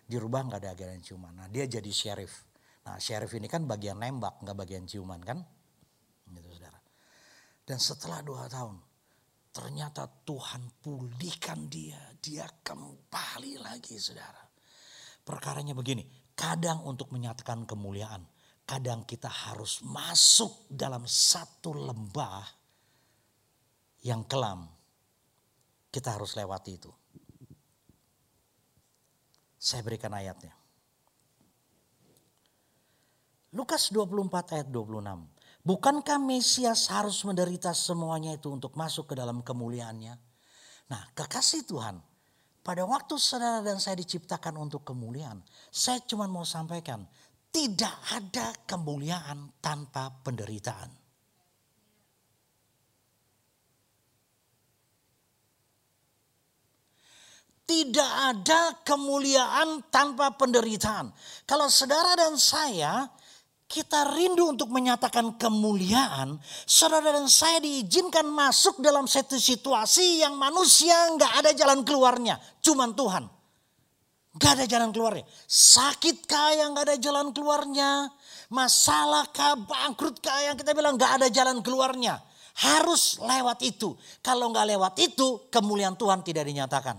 dirubah 0.08 0.40
nggak 0.52 0.60
ada 0.64 0.70
adegan 0.76 1.02
ciuman. 1.02 1.34
Nah 1.34 1.48
dia 1.48 1.66
jadi 1.68 1.92
sheriff. 1.92 2.44
Nah 2.84 3.00
sheriff 3.00 3.32
ini 3.36 3.48
kan 3.48 3.64
bagian 3.64 4.00
nembak 4.00 4.44
nggak 4.44 4.58
bagian 4.58 4.84
ciuman 4.84 5.20
kan, 5.24 5.40
gitu 6.28 6.50
saudara. 6.52 6.80
Dan 7.64 7.78
setelah 7.80 8.20
dua 8.20 8.46
tahun 8.52 8.76
ternyata 9.54 10.10
Tuhan 10.10 10.82
pulihkan 10.82 11.70
dia, 11.70 12.02
dia 12.18 12.50
kembali 12.66 13.62
lagi 13.62 14.02
saudara. 14.02 14.42
Perkaranya 15.22 15.78
begini, 15.78 16.04
kadang 16.34 16.82
untuk 16.90 17.14
menyatakan 17.14 17.64
kemuliaan, 17.70 18.26
kadang 18.66 19.06
kita 19.06 19.30
harus 19.30 19.86
masuk 19.86 20.66
dalam 20.68 21.06
satu 21.06 21.72
lembah 21.78 22.44
yang 24.04 24.26
kelam. 24.26 24.68
Kita 25.94 26.18
harus 26.18 26.34
lewati 26.34 26.72
itu. 26.74 26.92
Saya 29.62 29.86
berikan 29.86 30.12
ayatnya. 30.12 30.52
Lukas 33.54 33.94
24 33.94 34.58
ayat 34.58 34.68
26. 34.74 35.33
Bukankah 35.64 36.20
Mesias 36.20 36.92
harus 36.92 37.24
menderita 37.24 37.72
semuanya 37.72 38.36
itu 38.36 38.52
untuk 38.52 38.76
masuk 38.76 39.08
ke 39.08 39.16
dalam 39.16 39.40
kemuliaannya? 39.40 40.12
Nah 40.92 41.02
kekasih 41.16 41.64
Tuhan, 41.64 42.04
pada 42.60 42.84
waktu 42.84 43.16
saudara 43.16 43.64
dan 43.64 43.80
saya 43.80 43.96
diciptakan 43.96 44.60
untuk 44.60 44.84
kemuliaan, 44.84 45.40
saya 45.72 46.04
cuma 46.04 46.28
mau 46.28 46.44
sampaikan, 46.44 47.08
tidak 47.48 47.96
ada 48.12 48.52
kemuliaan 48.68 49.56
tanpa 49.64 50.12
penderitaan. 50.20 50.92
Tidak 57.64 58.12
ada 58.36 58.84
kemuliaan 58.84 59.88
tanpa 59.88 60.36
penderitaan. 60.36 61.08
Kalau 61.48 61.72
saudara 61.72 62.20
dan 62.20 62.36
saya 62.36 63.08
kita 63.68 64.14
rindu 64.14 64.54
untuk 64.54 64.70
menyatakan 64.70 65.34
kemuliaan, 65.40 66.38
saudara 66.68 67.16
dan 67.16 67.26
saya 67.26 67.58
diizinkan 67.64 68.28
masuk 68.30 68.84
dalam 68.84 69.10
satu 69.10 69.40
situasi 69.40 70.22
yang 70.22 70.38
manusia 70.38 70.94
nggak 71.18 71.34
ada 71.42 71.52
jalan 71.58 71.82
keluarnya, 71.82 72.38
cuman 72.62 72.94
Tuhan. 72.94 73.26
Gak 74.34 74.58
ada 74.58 74.66
jalan 74.66 74.90
keluarnya. 74.90 75.30
Sakit 75.46 76.26
kah 76.26 76.58
yang 76.58 76.74
gak 76.74 76.90
ada 76.90 76.98
jalan 76.98 77.30
keluarnya. 77.38 78.10
Masalah 78.50 79.30
kah, 79.30 79.54
bangkrut 79.54 80.18
kah 80.26 80.42
yang 80.42 80.58
kita 80.58 80.74
bilang 80.74 80.98
gak 80.98 81.22
ada 81.22 81.30
jalan 81.30 81.62
keluarnya. 81.62 82.18
Harus 82.58 83.22
lewat 83.22 83.62
itu. 83.62 83.94
Kalau 84.26 84.50
gak 84.50 84.66
lewat 84.74 84.98
itu, 85.06 85.50
kemuliaan 85.54 85.94
Tuhan 85.94 86.26
tidak 86.26 86.50
dinyatakan. 86.50 86.98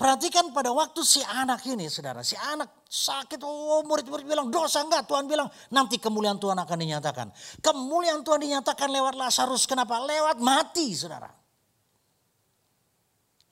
Perhatikan 0.00 0.48
pada 0.56 0.72
waktu 0.72 1.04
si 1.04 1.20
anak 1.20 1.60
ini 1.68 1.84
saudara. 1.92 2.24
Si 2.24 2.32
anak 2.32 2.88
sakit. 2.88 3.36
Oh 3.44 3.84
murid-murid 3.84 4.24
bilang 4.24 4.48
dosa 4.48 4.80
enggak. 4.80 5.04
Tuhan 5.04 5.28
bilang 5.28 5.44
nanti 5.76 6.00
kemuliaan 6.00 6.40
Tuhan 6.40 6.56
akan 6.56 6.78
dinyatakan. 6.80 7.28
Kemuliaan 7.60 8.24
Tuhan 8.24 8.40
dinyatakan 8.40 8.88
lewat 8.88 9.20
Lazarus. 9.20 9.68
Kenapa? 9.68 10.00
Lewat 10.00 10.40
mati 10.40 10.96
saudara. 10.96 11.28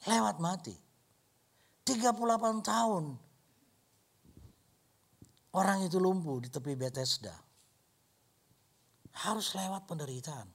Lewat 0.08 0.40
mati. 0.40 0.72
38 1.84 2.16
tahun. 2.64 3.04
Orang 5.52 5.78
itu 5.84 6.00
lumpuh 6.00 6.40
di 6.40 6.48
tepi 6.48 6.72
Bethesda. 6.80 7.36
Harus 9.20 9.52
lewat 9.52 9.84
penderitaan. 9.84 10.48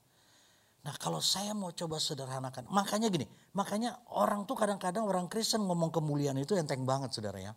Nah 0.90 0.96
kalau 0.98 1.22
saya 1.22 1.54
mau 1.54 1.70
coba 1.70 2.02
sederhanakan, 2.02 2.66
makanya 2.74 3.14
gini, 3.14 3.30
makanya 3.54 3.98
orang 4.14 4.46
tuh 4.50 4.58
kadang-kadang 4.58 5.06
orang 5.06 5.30
Kristen 5.30 5.66
ngomong 5.66 5.94
kemuliaan 5.94 6.38
itu 6.42 6.58
enteng 6.58 6.86
banget 6.86 7.14
saudara 7.14 7.40
ya. 7.40 7.54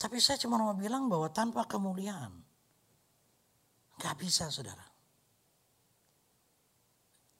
Tapi 0.00 0.16
saya 0.16 0.40
cuma 0.40 0.56
mau 0.56 0.72
bilang 0.72 1.12
bahwa 1.12 1.28
tanpa 1.28 1.68
kemuliaan, 1.68 2.32
gak 4.00 4.16
bisa 4.16 4.48
saudara. 4.48 4.82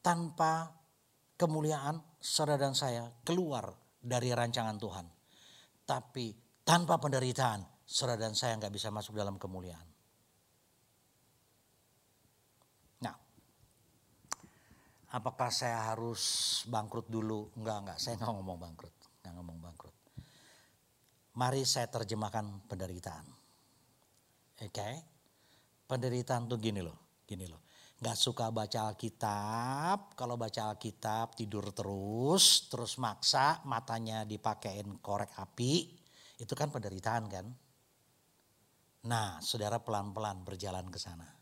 Tanpa 0.05 0.69
kemuliaan 1.41 1.97
saudara 2.21 2.69
dan 2.69 2.77
saya 2.77 3.09
keluar 3.25 3.73
dari 3.97 4.29
rancangan 4.33 4.77
Tuhan. 4.77 5.07
Tapi 5.89 6.37
tanpa 6.63 7.01
penderitaan 7.01 7.65
saudara 7.89 8.29
dan 8.29 8.39
saya 8.39 8.55
nggak 8.61 8.71
bisa 8.71 8.95
masuk 8.95 9.19
dalam 9.19 9.35
kemuliaan. 9.35 9.90
Apakah 15.11 15.51
saya 15.51 15.91
harus 15.91 16.23
bangkrut 16.71 17.11
dulu? 17.11 17.51
Enggak, 17.59 17.79
enggak. 17.83 17.99
Saya 17.99 18.15
enggak 18.19 18.33
ngomong 18.39 18.59
bangkrut. 18.59 18.95
Enggak 19.21 19.33
ngomong 19.39 19.59
bangkrut. 19.59 19.97
Mari 21.39 21.63
saya 21.67 21.87
terjemahkan 21.91 22.67
penderitaan. 22.71 23.27
Oke. 24.61 24.71
Okay? 24.71 24.95
Penderitaan 25.91 26.47
tuh 26.47 26.59
gini 26.63 26.79
loh, 26.79 27.23
gini 27.27 27.51
loh. 27.51 27.67
Enggak 28.01 28.17
suka 28.17 28.49
baca 28.49 28.89
Alkitab, 28.89 30.17
kalau 30.17 30.39
baca 30.41 30.73
Alkitab 30.73 31.37
tidur 31.37 31.69
terus, 31.75 32.71
terus 32.71 32.97
maksa 32.97 33.61
matanya 33.69 34.25
dipakein 34.25 35.03
korek 35.05 35.37
api, 35.37 36.01
itu 36.41 36.53
kan 36.57 36.73
penderitaan 36.73 37.29
kan? 37.29 37.47
Nah, 39.05 39.37
saudara 39.45 39.83
pelan-pelan 39.85 40.47
berjalan 40.49 40.89
ke 40.89 40.97
sana 40.97 41.40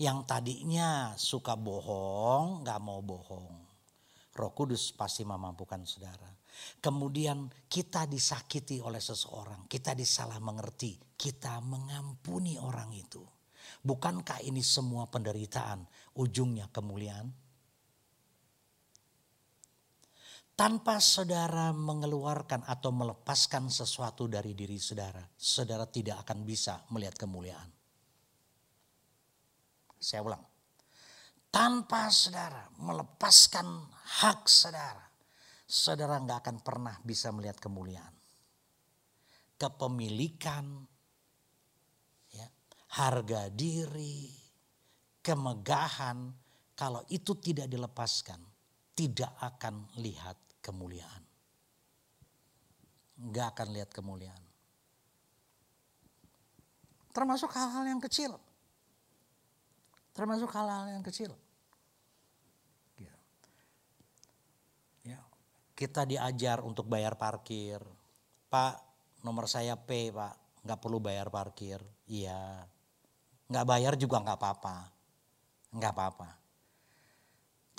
yang 0.00 0.24
tadinya 0.24 1.12
suka 1.20 1.60
bohong, 1.60 2.64
gak 2.64 2.80
mau 2.80 3.04
bohong. 3.04 3.52
Roh 4.32 4.52
Kudus 4.56 4.96
pasti 4.96 5.28
memampukan 5.28 5.84
saudara. 5.84 6.32
Kemudian 6.80 7.52
kita 7.68 8.08
disakiti 8.08 8.80
oleh 8.80 8.98
seseorang, 8.98 9.68
kita 9.68 9.92
disalah 9.92 10.40
mengerti, 10.40 10.96
kita 11.20 11.60
mengampuni 11.60 12.56
orang 12.56 12.96
itu. 12.96 13.20
Bukankah 13.84 14.40
ini 14.40 14.64
semua 14.64 15.04
penderitaan 15.04 15.84
ujungnya 16.16 16.72
kemuliaan? 16.72 17.28
Tanpa 20.56 21.00
saudara 21.00 21.72
mengeluarkan 21.72 22.64
atau 22.68 22.92
melepaskan 22.92 23.72
sesuatu 23.72 24.28
dari 24.28 24.52
diri 24.52 24.76
saudara, 24.76 25.24
saudara 25.36 25.88
tidak 25.88 26.24
akan 26.24 26.44
bisa 26.44 26.84
melihat 26.92 27.16
kemuliaan. 27.16 27.79
Saya 30.00 30.24
ulang. 30.24 30.40
Tanpa 31.52 32.08
saudara 32.08 32.64
melepaskan 32.80 33.68
hak 34.24 34.48
saudara, 34.48 35.04
saudara 35.68 36.16
nggak 36.16 36.40
akan 36.40 36.56
pernah 36.64 36.96
bisa 37.04 37.28
melihat 37.34 37.60
kemuliaan. 37.60 38.14
Kepemilikan, 39.60 40.64
ya, 42.32 42.48
harga 42.96 43.52
diri, 43.52 44.32
kemegahan, 45.20 46.32
kalau 46.72 47.04
itu 47.12 47.36
tidak 47.36 47.68
dilepaskan, 47.68 48.40
tidak 48.96 49.36
akan 49.36 49.84
lihat 50.00 50.40
kemuliaan. 50.64 51.22
Nggak 53.20 53.46
akan 53.52 53.68
lihat 53.76 53.90
kemuliaan. 53.92 54.44
Termasuk 57.12 57.52
hal-hal 57.52 57.84
yang 57.84 58.00
kecil. 58.00 58.40
Termasuk 60.20 60.52
hal-hal 60.52 60.92
yang 60.92 61.00
kecil. 61.00 61.32
Ya. 63.00 63.16
ya. 65.00 65.20
Kita 65.72 66.04
diajar 66.04 66.60
untuk 66.60 66.92
bayar 66.92 67.16
parkir. 67.16 67.80
Pak, 68.52 68.84
nomor 69.24 69.48
saya 69.48 69.80
P 69.80 70.12
pak, 70.12 70.60
nggak 70.60 70.76
perlu 70.76 71.00
bayar 71.00 71.32
parkir. 71.32 71.80
Iya. 72.04 72.68
Nggak 73.48 73.64
bayar 73.64 73.96
juga 73.96 74.20
nggak 74.20 74.36
apa-apa. 74.36 74.76
Nggak 75.72 75.92
apa-apa. 75.96 76.30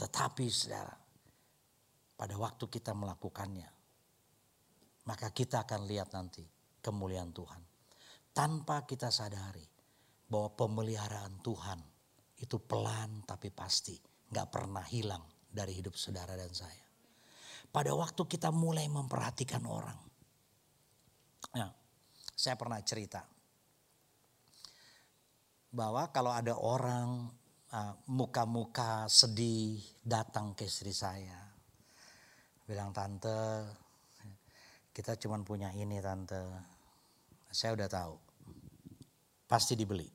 Tetapi 0.01 0.45
saudara, 0.49 0.97
pada 2.17 2.36
waktu 2.41 2.65
kita 2.73 2.97
melakukannya, 2.97 3.69
maka 5.06 5.30
kita 5.30 5.69
akan 5.69 5.86
lihat 5.86 6.10
nanti 6.10 6.41
kemuliaan 6.82 7.30
Tuhan. 7.38 7.62
Tanpa 8.34 8.89
kita 8.89 9.13
sadari 9.13 9.69
bahwa 10.25 10.49
pemeliharaan 10.58 11.38
Tuhan 11.45 11.90
itu 12.41 12.58
pelan 12.58 13.21
tapi 13.23 13.54
pasti. 13.54 13.95
Gak 14.32 14.47
pernah 14.49 14.84
hilang 14.89 15.21
dari 15.45 15.77
hidup 15.77 15.93
saudara 15.93 16.34
dan 16.34 16.49
saya. 16.49 16.84
Pada 17.69 17.93
waktu 17.93 18.25
kita 18.27 18.51
mulai 18.51 18.89
memperhatikan 18.89 19.63
orang. 19.63 19.99
Nah, 21.56 21.71
saya 22.36 22.56
pernah 22.58 22.82
cerita. 22.84 23.23
Bahwa 25.71 26.12
kalau 26.12 26.36
ada 26.36 26.58
orang 26.58 27.32
uh, 27.71 27.93
muka-muka 28.12 29.08
sedih 29.08 29.80
datang 30.04 30.51
ke 30.56 30.67
istri 30.67 30.91
saya 30.91 31.51
bilang 32.71 32.95
tante 32.95 33.67
kita 34.95 35.19
cuma 35.19 35.39
punya 35.43 35.75
ini 35.75 35.99
tante 35.99 36.39
saya 37.51 37.75
udah 37.75 37.89
tahu 37.91 38.15
pasti 39.43 39.75
dibeli 39.75 40.08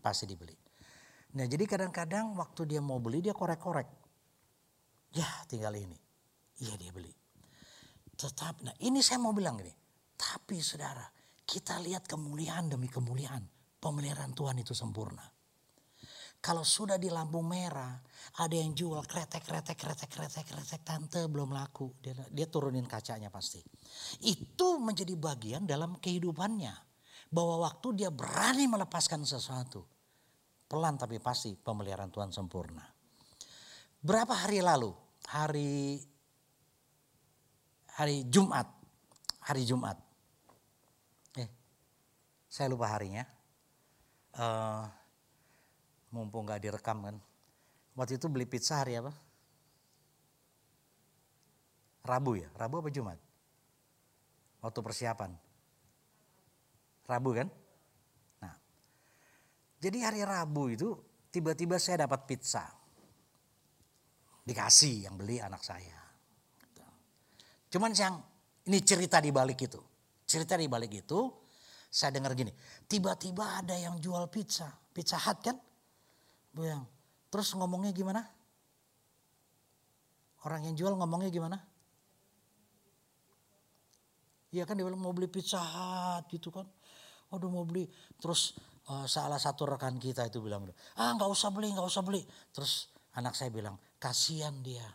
pasti 0.00 0.26
dibeli. 0.26 0.56
Nah 1.36 1.46
jadi 1.46 1.62
kadang-kadang 1.68 2.34
waktu 2.34 2.66
dia 2.66 2.80
mau 2.82 2.98
beli 2.98 3.22
dia 3.22 3.36
korek-korek. 3.36 3.88
Ya 5.14 5.28
tinggal 5.46 5.76
ini. 5.78 5.98
Iya 6.58 6.74
dia 6.74 6.90
beli. 6.90 7.12
Tetap 8.16 8.64
nah 8.66 8.74
ini 8.82 8.98
saya 9.04 9.22
mau 9.22 9.30
bilang 9.30 9.60
gini. 9.60 9.72
Tapi 10.16 10.58
saudara 10.58 11.06
kita 11.46 11.78
lihat 11.78 12.10
kemuliaan 12.10 12.66
demi 12.72 12.90
kemuliaan. 12.90 13.46
Pemeliharaan 13.80 14.36
Tuhan 14.36 14.60
itu 14.60 14.76
sempurna. 14.76 15.24
Kalau 16.40 16.64
sudah 16.64 16.96
di 16.96 17.12
lampu 17.12 17.44
merah, 17.44 18.00
ada 18.40 18.56
yang 18.56 18.72
jual 18.72 19.04
kretek, 19.04 19.44
kretek, 19.44 19.76
kretek, 19.76 20.08
kretek, 20.08 20.46
kretek, 20.48 20.80
tante 20.80 21.20
belum 21.28 21.52
laku. 21.52 21.92
Dia, 22.00 22.16
dia 22.32 22.48
turunin 22.48 22.88
kacanya 22.88 23.28
pasti. 23.28 23.60
Itu 24.24 24.80
menjadi 24.80 25.12
bagian 25.20 25.68
dalam 25.68 26.00
kehidupannya. 26.00 26.89
Bahwa 27.30 27.62
waktu 27.62 27.94
dia 27.94 28.10
berani 28.10 28.66
melepaskan 28.66 29.22
sesuatu. 29.22 29.86
Pelan 30.66 30.98
tapi 30.98 31.18
pasti 31.18 31.54
pemeliharaan 31.54 32.10
Tuhan 32.10 32.30
sempurna. 32.30 32.82
Berapa 34.02 34.34
hari 34.46 34.62
lalu? 34.62 34.90
Hari 35.30 35.98
hari 37.98 38.26
Jumat. 38.26 38.66
Hari 39.46 39.62
Jumat. 39.66 39.98
Eh, 41.38 41.48
saya 42.50 42.70
lupa 42.70 42.90
harinya. 42.90 43.26
Uh, 44.30 44.86
mumpung 46.14 46.46
gak 46.46 46.62
direkam 46.62 47.02
kan. 47.02 47.16
Waktu 47.98 48.18
itu 48.18 48.26
beli 48.30 48.46
pizza 48.46 48.78
hari 48.78 48.98
apa? 48.98 49.10
Rabu 52.06 52.38
ya, 52.38 52.48
Rabu 52.56 52.80
apa 52.80 52.88
Jumat? 52.88 53.18
Waktu 54.64 54.80
persiapan. 54.80 55.49
Rabu 57.10 57.30
kan? 57.34 57.48
Nah, 58.46 58.54
jadi 59.82 59.98
hari 60.06 60.22
Rabu 60.22 60.70
itu 60.70 60.88
tiba-tiba 61.34 61.82
saya 61.82 62.06
dapat 62.06 62.30
pizza. 62.30 62.62
Dikasih 64.46 65.10
yang 65.10 65.18
beli 65.18 65.42
anak 65.42 65.66
saya. 65.66 65.98
Cuman 67.70 67.94
yang 67.94 68.18
ini 68.66 68.78
cerita 68.82 69.22
di 69.22 69.30
balik 69.30 69.62
itu. 69.62 69.78
Cerita 70.26 70.58
di 70.58 70.66
balik 70.66 70.90
itu 70.94 71.18
saya 71.90 72.14
dengar 72.14 72.38
gini, 72.38 72.54
tiba-tiba 72.86 73.58
ada 73.58 73.74
yang 73.74 73.98
jual 73.98 74.30
pizza, 74.30 74.70
pizza 74.94 75.18
hut 75.18 75.38
kan? 75.42 75.58
Buyang. 76.54 76.86
Terus 77.30 77.50
ngomongnya 77.58 77.90
gimana? 77.90 78.22
Orang 80.46 80.70
yang 80.70 80.78
jual 80.78 80.94
ngomongnya 80.94 81.30
gimana? 81.34 81.58
Iya 84.50 84.66
kan 84.66 84.78
dia 84.78 84.86
bilang 84.86 85.02
mau 85.02 85.14
beli 85.14 85.26
pizza 85.26 85.58
hut 85.58 86.30
gitu 86.30 86.54
kan. 86.54 86.66
Waduh 87.30 87.50
mau 87.50 87.62
beli. 87.62 87.86
Terus 88.18 88.58
uh, 88.90 89.06
salah 89.06 89.38
satu 89.38 89.66
rekan 89.66 89.96
kita 90.02 90.26
itu 90.26 90.42
bilang, 90.42 90.66
ah 90.98 91.10
nggak 91.14 91.30
usah 91.30 91.54
beli, 91.54 91.70
nggak 91.70 91.86
usah 91.86 92.02
beli. 92.02 92.22
Terus 92.50 92.90
anak 93.14 93.38
saya 93.38 93.54
bilang, 93.54 93.78
kasihan 94.02 94.54
dia. 94.60 94.86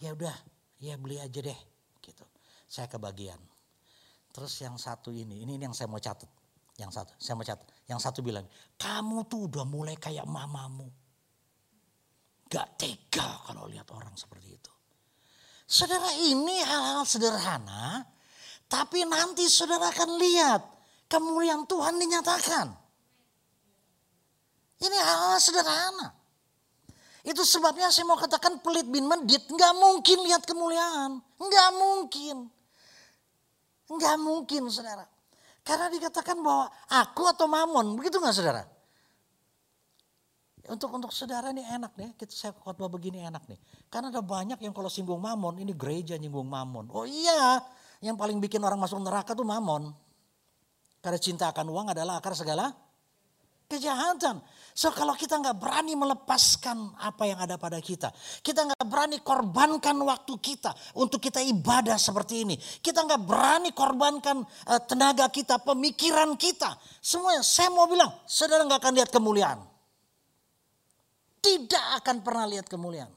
Ya 0.00 0.14
udah, 0.14 0.34
ya 0.78 0.94
beli 0.96 1.18
aja 1.18 1.42
deh. 1.42 1.60
Gitu. 1.98 2.24
Saya 2.70 2.86
kebagian. 2.86 3.38
Terus 4.30 4.54
yang 4.62 4.78
satu 4.78 5.10
ini, 5.10 5.42
ini 5.42 5.58
yang 5.58 5.74
saya 5.74 5.90
mau 5.90 5.98
catat. 5.98 6.30
Yang 6.78 7.02
satu, 7.02 7.12
saya 7.18 7.34
mau 7.34 7.44
catat. 7.44 7.66
Yang 7.90 8.00
satu 8.06 8.22
bilang, 8.22 8.46
kamu 8.78 9.26
tuh 9.26 9.50
udah 9.50 9.66
mulai 9.66 9.98
kayak 9.98 10.24
mamamu. 10.24 10.86
Gak 12.46 12.78
tega 12.78 13.42
kalau 13.46 13.66
lihat 13.66 13.90
orang 13.90 14.14
seperti 14.14 14.54
itu. 14.54 14.72
Saudara 15.70 16.10
ini 16.18 16.62
hal-hal 16.66 17.06
sederhana, 17.06 18.02
tapi 18.66 19.06
nanti 19.06 19.46
saudara 19.46 19.90
akan 19.90 20.18
lihat 20.18 20.79
kemuliaan 21.10 21.66
Tuhan 21.66 21.98
dinyatakan. 21.98 22.66
Ini 24.80 24.96
hal-hal 24.96 25.42
sederhana. 25.42 26.08
Itu 27.20 27.44
sebabnya 27.44 27.92
saya 27.92 28.08
mau 28.08 28.16
katakan 28.16 28.64
pelit 28.64 28.88
bin 28.88 29.04
mendit 29.04 29.44
nggak 29.44 29.72
mungkin 29.76 30.24
lihat 30.24 30.46
kemuliaan. 30.48 31.20
Nggak 31.36 31.70
mungkin. 31.76 32.36
Nggak 33.90 34.16
mungkin 34.16 34.62
saudara. 34.72 35.04
Karena 35.60 35.92
dikatakan 35.92 36.40
bahwa 36.40 36.72
aku 36.88 37.28
atau 37.28 37.44
mamon, 37.44 38.00
begitu 38.00 38.16
nggak 38.16 38.32
saudara? 38.32 38.64
Untuk 40.70 40.88
untuk 40.94 41.12
saudara 41.12 41.52
ini 41.52 41.66
enak 41.66 41.92
nih, 41.98 42.14
kita 42.16 42.32
saya 42.32 42.52
khotbah 42.56 42.88
begini 42.88 43.20
enak 43.26 43.44
nih. 43.50 43.60
Karena 43.92 44.08
ada 44.08 44.24
banyak 44.24 44.56
yang 44.62 44.72
kalau 44.72 44.88
singgung 44.88 45.20
mamon, 45.20 45.60
ini 45.60 45.76
gereja 45.76 46.16
nyinggung 46.16 46.48
mamon. 46.48 46.88
Oh 46.94 47.04
iya, 47.04 47.60
yang 48.00 48.16
paling 48.16 48.40
bikin 48.40 48.64
orang 48.64 48.80
masuk 48.80 49.02
neraka 49.02 49.36
tuh 49.36 49.44
mamon. 49.44 49.92
Karena 51.00 51.16
cinta 51.16 51.48
akan 51.48 51.66
uang 51.72 51.86
adalah 51.96 52.20
akar 52.20 52.36
segala 52.36 52.68
kejahatan. 53.70 54.42
So 54.74 54.90
kalau 54.90 55.14
kita 55.14 55.38
nggak 55.38 55.56
berani 55.62 55.94
melepaskan 55.94 56.98
apa 56.98 57.22
yang 57.26 57.38
ada 57.38 57.54
pada 57.54 57.78
kita, 57.78 58.10
kita 58.42 58.66
nggak 58.66 58.86
berani 58.86 59.22
korbankan 59.22 59.94
waktu 60.02 60.34
kita 60.42 60.74
untuk 60.98 61.22
kita 61.22 61.38
ibadah 61.38 61.94
seperti 61.94 62.46
ini, 62.46 62.56
kita 62.58 63.06
nggak 63.06 63.22
berani 63.22 63.70
korbankan 63.70 64.42
uh, 64.42 64.80
tenaga 64.82 65.30
kita, 65.30 65.62
pemikiran 65.62 66.34
kita, 66.34 66.74
semuanya. 66.98 67.46
Saya 67.46 67.70
mau 67.70 67.86
bilang, 67.86 68.10
saudara 68.26 68.66
nggak 68.66 68.80
akan 68.82 68.94
lihat 68.98 69.10
kemuliaan, 69.10 69.58
tidak 71.38 71.84
akan 72.02 72.16
pernah 72.26 72.46
lihat 72.50 72.66
kemuliaan, 72.66 73.10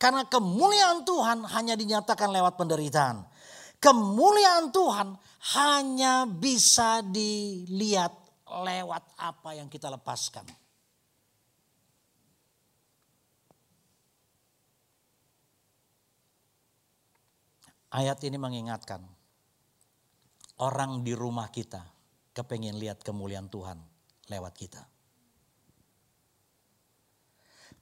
karena 0.00 0.24
kemuliaan 0.28 1.04
Tuhan 1.04 1.44
hanya 1.44 1.76
dinyatakan 1.76 2.32
lewat 2.32 2.56
penderitaan 2.56 3.35
kemuliaan 3.80 4.72
Tuhan 4.72 5.08
hanya 5.56 6.26
bisa 6.26 7.00
dilihat 7.04 8.12
lewat 8.46 9.04
apa 9.18 9.50
yang 9.58 9.66
kita 9.70 9.90
lepaskan. 9.90 10.46
Ayat 17.96 18.20
ini 18.28 18.36
mengingatkan 18.36 19.00
orang 20.60 21.00
di 21.00 21.16
rumah 21.16 21.48
kita 21.48 21.80
kepengen 22.36 22.76
lihat 22.76 23.00
kemuliaan 23.00 23.48
Tuhan 23.48 23.80
lewat 24.28 24.52
kita. 24.52 24.82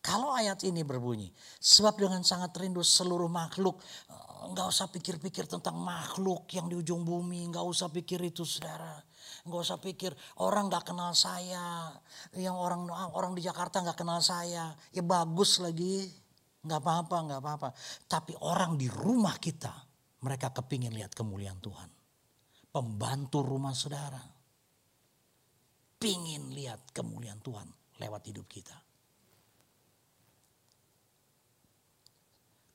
Kalau 0.05 0.36
ayat 0.36 0.61
ini 0.68 0.84
berbunyi, 0.84 1.32
sebab 1.64 1.97
dengan 1.97 2.20
sangat 2.20 2.53
rindu 2.61 2.84
seluruh 2.84 3.32
makhluk 3.32 3.80
nggak 4.53 4.66
usah 4.68 4.90
pikir-pikir 4.92 5.49
tentang 5.49 5.80
makhluk 5.80 6.51
yang 6.53 6.68
di 6.68 6.76
ujung 6.76 7.07
bumi, 7.07 7.49
nggak 7.49 7.64
usah 7.64 7.88
pikir 7.88 8.20
itu 8.20 8.45
saudara. 8.45 9.01
Nggak 9.45 9.61
usah 9.61 9.78
pikir 9.80 10.12
orang 10.40 10.68
nggak 10.68 10.84
kenal 10.92 11.12
saya, 11.16 11.92
yang 12.36 12.57
orang 12.57 12.88
orang 12.90 13.32
di 13.32 13.45
Jakarta 13.45 13.80
nggak 13.80 13.97
kenal 13.97 14.20
saya, 14.20 14.72
ya 14.92 15.03
bagus 15.05 15.61
lagi, 15.61 16.09
nggak 16.64 16.80
apa-apa, 16.80 17.16
nggak 17.28 17.40
apa-apa. 17.40 17.68
Tapi 18.05 18.32
orang 18.45 18.76
di 18.76 18.88
rumah 18.88 19.36
kita, 19.40 19.72
mereka 20.24 20.53
kepingin 20.53 20.92
lihat 20.92 21.16
kemuliaan 21.16 21.61
Tuhan. 21.61 21.88
Pembantu 22.68 23.40
rumah 23.40 23.72
saudara, 23.72 24.20
pingin 25.97 26.53
lihat 26.53 26.92
kemuliaan 26.92 27.40
Tuhan 27.40 27.68
lewat 28.01 28.22
hidup 28.28 28.45
kita. 28.49 28.84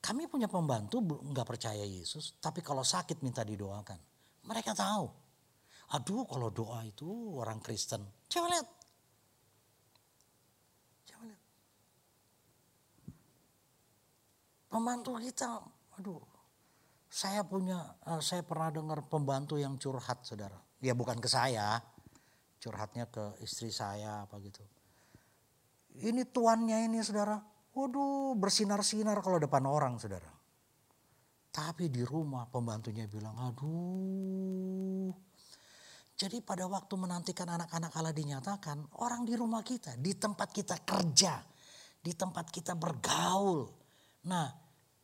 Kami 0.00 0.24
punya 0.32 0.48
pembantu 0.48 1.04
nggak 1.04 1.44
percaya 1.44 1.84
Yesus, 1.84 2.40
tapi 2.40 2.64
kalau 2.64 2.80
sakit 2.80 3.20
minta 3.20 3.44
didoakan. 3.44 4.00
Mereka 4.48 4.72
tahu. 4.72 5.06
Aduh 5.92 6.24
kalau 6.24 6.48
doa 6.48 6.80
itu 6.86 7.36
orang 7.36 7.60
Kristen. 7.60 8.00
Coba 8.30 8.46
lihat. 8.48 8.68
Coba 11.04 11.22
lihat. 11.28 11.42
Pembantu 14.72 15.10
kita, 15.20 15.50
aduh. 16.00 16.22
Saya 17.10 17.42
punya, 17.42 17.98
uh, 18.06 18.22
saya 18.22 18.46
pernah 18.46 18.70
dengar 18.70 19.02
pembantu 19.10 19.58
yang 19.58 19.74
curhat 19.82 20.22
saudara. 20.22 20.56
Ya 20.78 20.94
bukan 20.94 21.18
ke 21.18 21.26
saya, 21.26 21.82
curhatnya 22.62 23.10
ke 23.10 23.34
istri 23.42 23.74
saya 23.74 24.24
apa 24.24 24.38
gitu. 24.38 24.62
Ini 26.06 26.22
tuannya 26.30 26.86
ini 26.86 27.02
saudara, 27.02 27.34
Waduh 27.70 28.34
bersinar-sinar 28.34 29.22
kalau 29.22 29.38
depan 29.38 29.62
orang 29.66 29.94
saudara. 30.02 30.30
Tapi 31.50 31.90
di 31.90 32.02
rumah 32.02 32.46
pembantunya 32.46 33.06
bilang 33.06 33.34
aduh. 33.38 35.10
Jadi 36.14 36.44
pada 36.44 36.68
waktu 36.68 36.94
menantikan 37.00 37.48
anak-anak 37.48 37.96
Allah 37.96 38.12
dinyatakan 38.12 39.00
orang 39.00 39.24
di 39.24 39.34
rumah 39.34 39.64
kita, 39.64 39.96
di 39.96 40.12
tempat 40.14 40.52
kita 40.52 40.76
kerja, 40.84 41.40
di 41.98 42.12
tempat 42.12 42.52
kita 42.52 42.76
bergaul. 42.76 43.66
Nah 44.28 44.50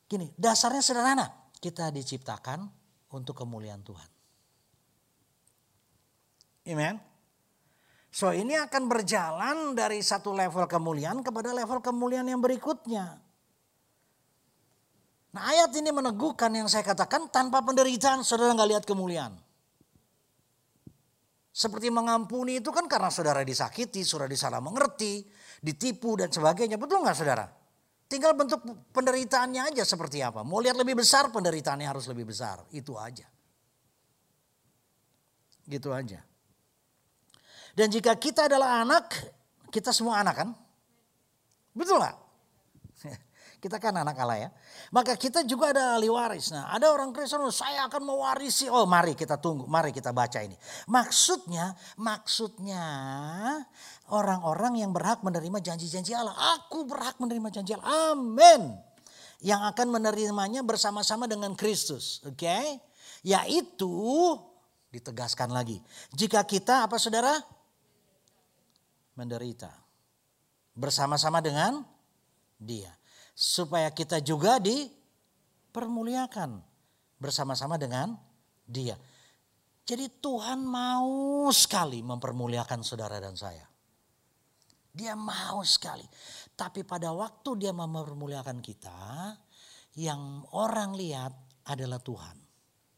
gini 0.07 0.31
dasarnya 0.37 0.83
sederhana. 0.83 1.27
Kita 1.57 1.89
diciptakan 1.89 2.69
untuk 3.17 3.33
kemuliaan 3.43 3.81
Tuhan. 3.81 4.11
Amen. 6.67 7.16
So 8.17 8.33
ini 8.33 8.57
akan 8.57 8.89
berjalan 8.89 9.77
dari 9.77 10.01
satu 10.01 10.33
level 10.33 10.65
kemuliaan 10.65 11.21
kepada 11.21 11.53
level 11.53 11.85
kemuliaan 11.85 12.25
yang 12.25 12.41
berikutnya. 12.41 13.21
Nah 15.37 15.43
ayat 15.53 15.69
ini 15.77 15.93
meneguhkan 15.93 16.49
yang 16.49 16.65
saya 16.65 16.81
katakan 16.81 17.29
tanpa 17.29 17.61
penderitaan 17.61 18.25
saudara 18.25 18.57
nggak 18.57 18.71
lihat 18.73 18.85
kemuliaan. 18.89 19.37
Seperti 21.53 21.93
mengampuni 21.93 22.65
itu 22.65 22.73
kan 22.73 22.89
karena 22.89 23.13
saudara 23.13 23.45
disakiti, 23.45 24.01
saudara 24.01 24.33
disalah 24.33 24.65
mengerti, 24.65 25.21
ditipu 25.61 26.17
dan 26.17 26.33
sebagainya. 26.33 26.81
Betul 26.81 27.05
nggak 27.05 27.17
saudara? 27.21 27.45
Tinggal 28.09 28.33
bentuk 28.33 28.65
penderitaannya 28.97 29.77
aja 29.77 29.85
seperti 29.85 30.25
apa. 30.25 30.41
Mau 30.41 30.65
lihat 30.65 30.81
lebih 30.81 31.05
besar 31.05 31.29
penderitaannya 31.29 31.85
harus 31.85 32.09
lebih 32.09 32.33
besar. 32.33 32.65
Itu 32.73 32.97
aja. 32.97 33.29
Gitu 35.69 35.93
aja. 35.93 36.25
Dan 37.77 37.93
jika 37.93 38.17
kita 38.17 38.49
adalah 38.49 38.81
anak, 38.81 39.13
kita 39.69 39.93
semua 39.93 40.25
anak 40.25 40.35
kan? 40.41 40.49
Betul 41.77 42.01
nggak? 42.01 42.17
Kita 43.57 43.77
kan 43.81 43.93
anak 43.97 44.17
Allah 44.21 44.49
ya. 44.49 44.51
Maka 44.93 45.17
kita 45.17 45.41
juga 45.43 45.73
ada 45.73 45.97
ahli 45.97 46.13
waris. 46.13 46.53
Nah 46.53 46.71
ada 46.71 46.93
orang 46.93 47.11
Kristen, 47.11 47.41
oh, 47.41 47.51
saya 47.51 47.89
akan 47.89 48.05
mewarisi. 48.05 48.69
Oh 48.69 48.85
mari 48.85 49.17
kita 49.17 49.41
tunggu, 49.41 49.65
mari 49.65 49.97
kita 49.97 50.13
baca 50.13 50.45
ini. 50.45 50.55
Maksudnya, 50.87 51.73
maksudnya 51.97 52.85
orang-orang 54.13 54.85
yang 54.85 54.93
berhak 54.93 55.25
menerima 55.25 55.59
janji-janji 55.65 56.13
Allah. 56.13 56.37
Aku 56.61 56.85
berhak 56.85 57.17
menerima 57.17 57.49
janji 57.49 57.73
Allah. 57.75 58.13
Amin. 58.13 58.77
Yang 59.41 59.63
akan 59.73 59.89
menerimanya 59.89 60.61
bersama-sama 60.61 61.25
dengan 61.25 61.57
Kristus. 61.57 62.21
Oke. 62.29 62.45
Okay? 62.45 62.67
Yaitu 63.25 63.89
ditegaskan 64.93 65.51
lagi. 65.51 65.81
Jika 66.13 66.45
kita 66.45 66.87
apa 66.87 67.01
saudara? 67.01 67.56
Menderita 69.17 69.73
bersama-sama 70.77 71.41
dengan 71.41 71.81
dia 72.61 72.93
supaya 73.37 73.93
kita 73.93 74.21
juga 74.21 74.61
dipermuliakan 74.61 76.61
bersama-sama 77.21 77.79
dengan 77.81 78.17
dia. 78.65 78.97
Jadi 79.87 80.11
Tuhan 80.19 80.67
mau 80.67 81.47
sekali 81.55 82.03
mempermuliakan 82.03 82.83
saudara 82.83 83.23
dan 83.23 83.39
saya. 83.39 83.63
Dia 84.97 85.15
mau 85.15 85.63
sekali. 85.63 86.03
Tapi 86.57 86.83
pada 86.83 87.13
waktu 87.13 87.51
dia 87.61 87.73
mempermuliakan 87.77 88.59
kita, 88.65 89.37
yang 89.97 90.45
orang 90.53 90.93
lihat 90.97 91.33
adalah 91.69 92.01
Tuhan. 92.01 92.37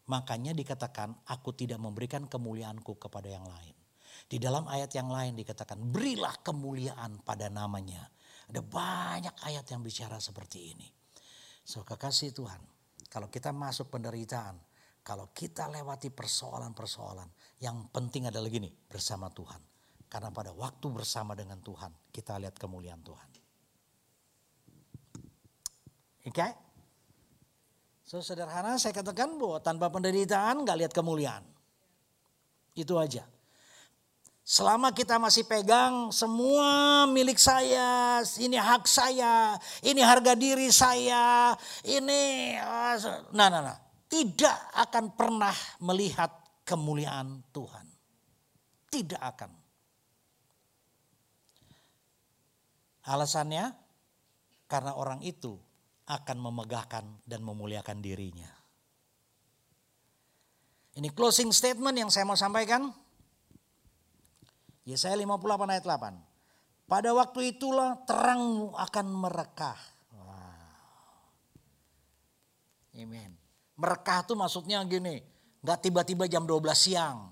Makanya 0.09 0.57
dikatakan 0.57 1.15
aku 1.31 1.55
tidak 1.55 1.79
memberikan 1.79 2.27
kemuliaanku 2.27 2.97
kepada 2.97 3.29
yang 3.29 3.45
lain. 3.45 3.78
Di 4.29 4.37
dalam 4.37 4.69
ayat 4.69 4.93
yang 4.93 5.09
lain 5.09 5.33
dikatakan 5.41 5.81
berilah 5.81 6.45
kemuliaan 6.45 7.25
pada 7.25 7.49
namanya. 7.49 8.05
Ada 8.53 8.61
banyak 8.61 9.35
ayat 9.49 9.65
yang 9.73 9.81
bicara 9.81 10.21
seperti 10.21 10.77
ini. 10.77 10.89
So 11.65 11.81
kekasih 11.85 12.37
Tuhan, 12.37 12.61
kalau 13.09 13.33
kita 13.33 13.57
masuk 13.57 13.89
penderitaan, 13.89 14.61
kalau 15.01 15.33
kita 15.33 15.73
lewati 15.73 16.13
persoalan-persoalan, 16.13 17.29
yang 17.65 17.89
penting 17.89 18.29
adalah 18.29 18.53
gini, 18.53 18.69
bersama 18.69 19.33
Tuhan. 19.33 19.65
Karena 20.09 20.29
pada 20.29 20.53
waktu 20.53 20.87
bersama 20.93 21.33
dengan 21.33 21.61
Tuhan, 21.65 22.13
kita 22.13 22.37
lihat 22.37 22.57
kemuliaan 22.61 23.01
Tuhan. 23.01 23.29
Oke? 26.29 26.37
Okay? 26.37 26.53
So 28.09 28.25
sederhana 28.25 28.81
saya 28.81 28.97
katakan 28.97 29.37
bahwa 29.37 29.61
tanpa 29.61 29.93
penderitaan 29.93 30.65
gak 30.65 30.79
lihat 30.81 30.93
kemuliaan. 30.97 31.45
Itu 32.73 32.97
aja. 32.97 33.25
Selama 34.49 34.97
kita 34.97 35.21
masih 35.21 35.45
pegang 35.45 36.09
semua 36.09 37.05
milik 37.05 37.37
saya, 37.37 38.25
ini 38.41 38.57
hak 38.57 38.89
saya, 38.89 39.61
ini 39.85 40.01
harga 40.01 40.33
diri 40.33 40.73
saya, 40.73 41.53
ini 41.85 42.57
ah, 42.57 42.97
nah 43.37 43.53
nah 43.53 43.61
nah, 43.61 43.77
tidak 44.09 44.57
akan 44.73 45.13
pernah 45.13 45.53
melihat 45.85 46.33
kemuliaan 46.65 47.45
Tuhan. 47.53 47.93
Tidak 48.89 49.21
akan. 49.21 49.53
Alasannya 53.05 53.69
karena 54.65 54.97
orang 54.97 55.21
itu 55.29 55.61
akan 56.09 56.37
memegahkan 56.41 57.05
dan 57.29 57.45
memuliakan 57.45 58.01
dirinya. 58.01 58.49
Ini 60.97 61.13
closing 61.13 61.53
statement 61.53 62.01
yang 62.01 62.09
saya 62.09 62.25
mau 62.25 62.33
sampaikan. 62.33 63.08
Yesaya 64.89 65.21
58 65.21 65.69
ayat 65.69 65.85
8. 65.85 66.89
Pada 66.89 67.13
waktu 67.13 67.53
itulah 67.53 68.01
terangmu 68.09 68.73
akan 68.73 69.07
merekah. 69.13 69.77
Wow. 70.17 70.57
Amen. 72.97 73.37
Merekah 73.77 74.25
itu 74.25 74.33
maksudnya 74.33 74.81
gini, 74.89 75.21
nggak 75.61 75.79
tiba-tiba 75.85 76.25
jam 76.25 76.49
12 76.49 76.73
siang. 76.73 77.29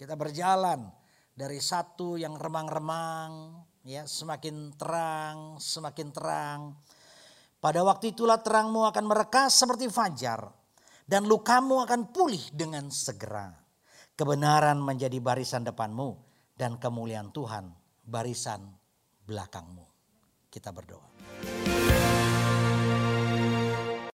Kita 0.00 0.16
berjalan 0.16 0.88
dari 1.36 1.60
satu 1.60 2.16
yang 2.16 2.40
remang-remang, 2.40 3.60
ya 3.84 4.08
semakin 4.08 4.72
terang, 4.80 5.60
semakin 5.60 6.08
terang. 6.16 6.60
Pada 7.60 7.84
waktu 7.84 8.16
itulah 8.16 8.40
terangmu 8.40 8.88
akan 8.88 9.04
merekah 9.04 9.52
seperti 9.52 9.86
fajar 9.92 10.48
dan 11.04 11.28
lukamu 11.28 11.84
akan 11.84 12.08
pulih 12.08 12.42
dengan 12.50 12.88
segera. 12.88 13.61
Kebenaran 14.12 14.76
menjadi 14.76 15.16
barisan 15.24 15.64
depanmu 15.64 16.20
dan 16.52 16.76
kemuliaan 16.76 17.32
Tuhan 17.32 17.72
barisan 18.04 18.60
belakangmu. 19.24 19.88
Kita 20.52 20.68
berdoa. 20.68 21.08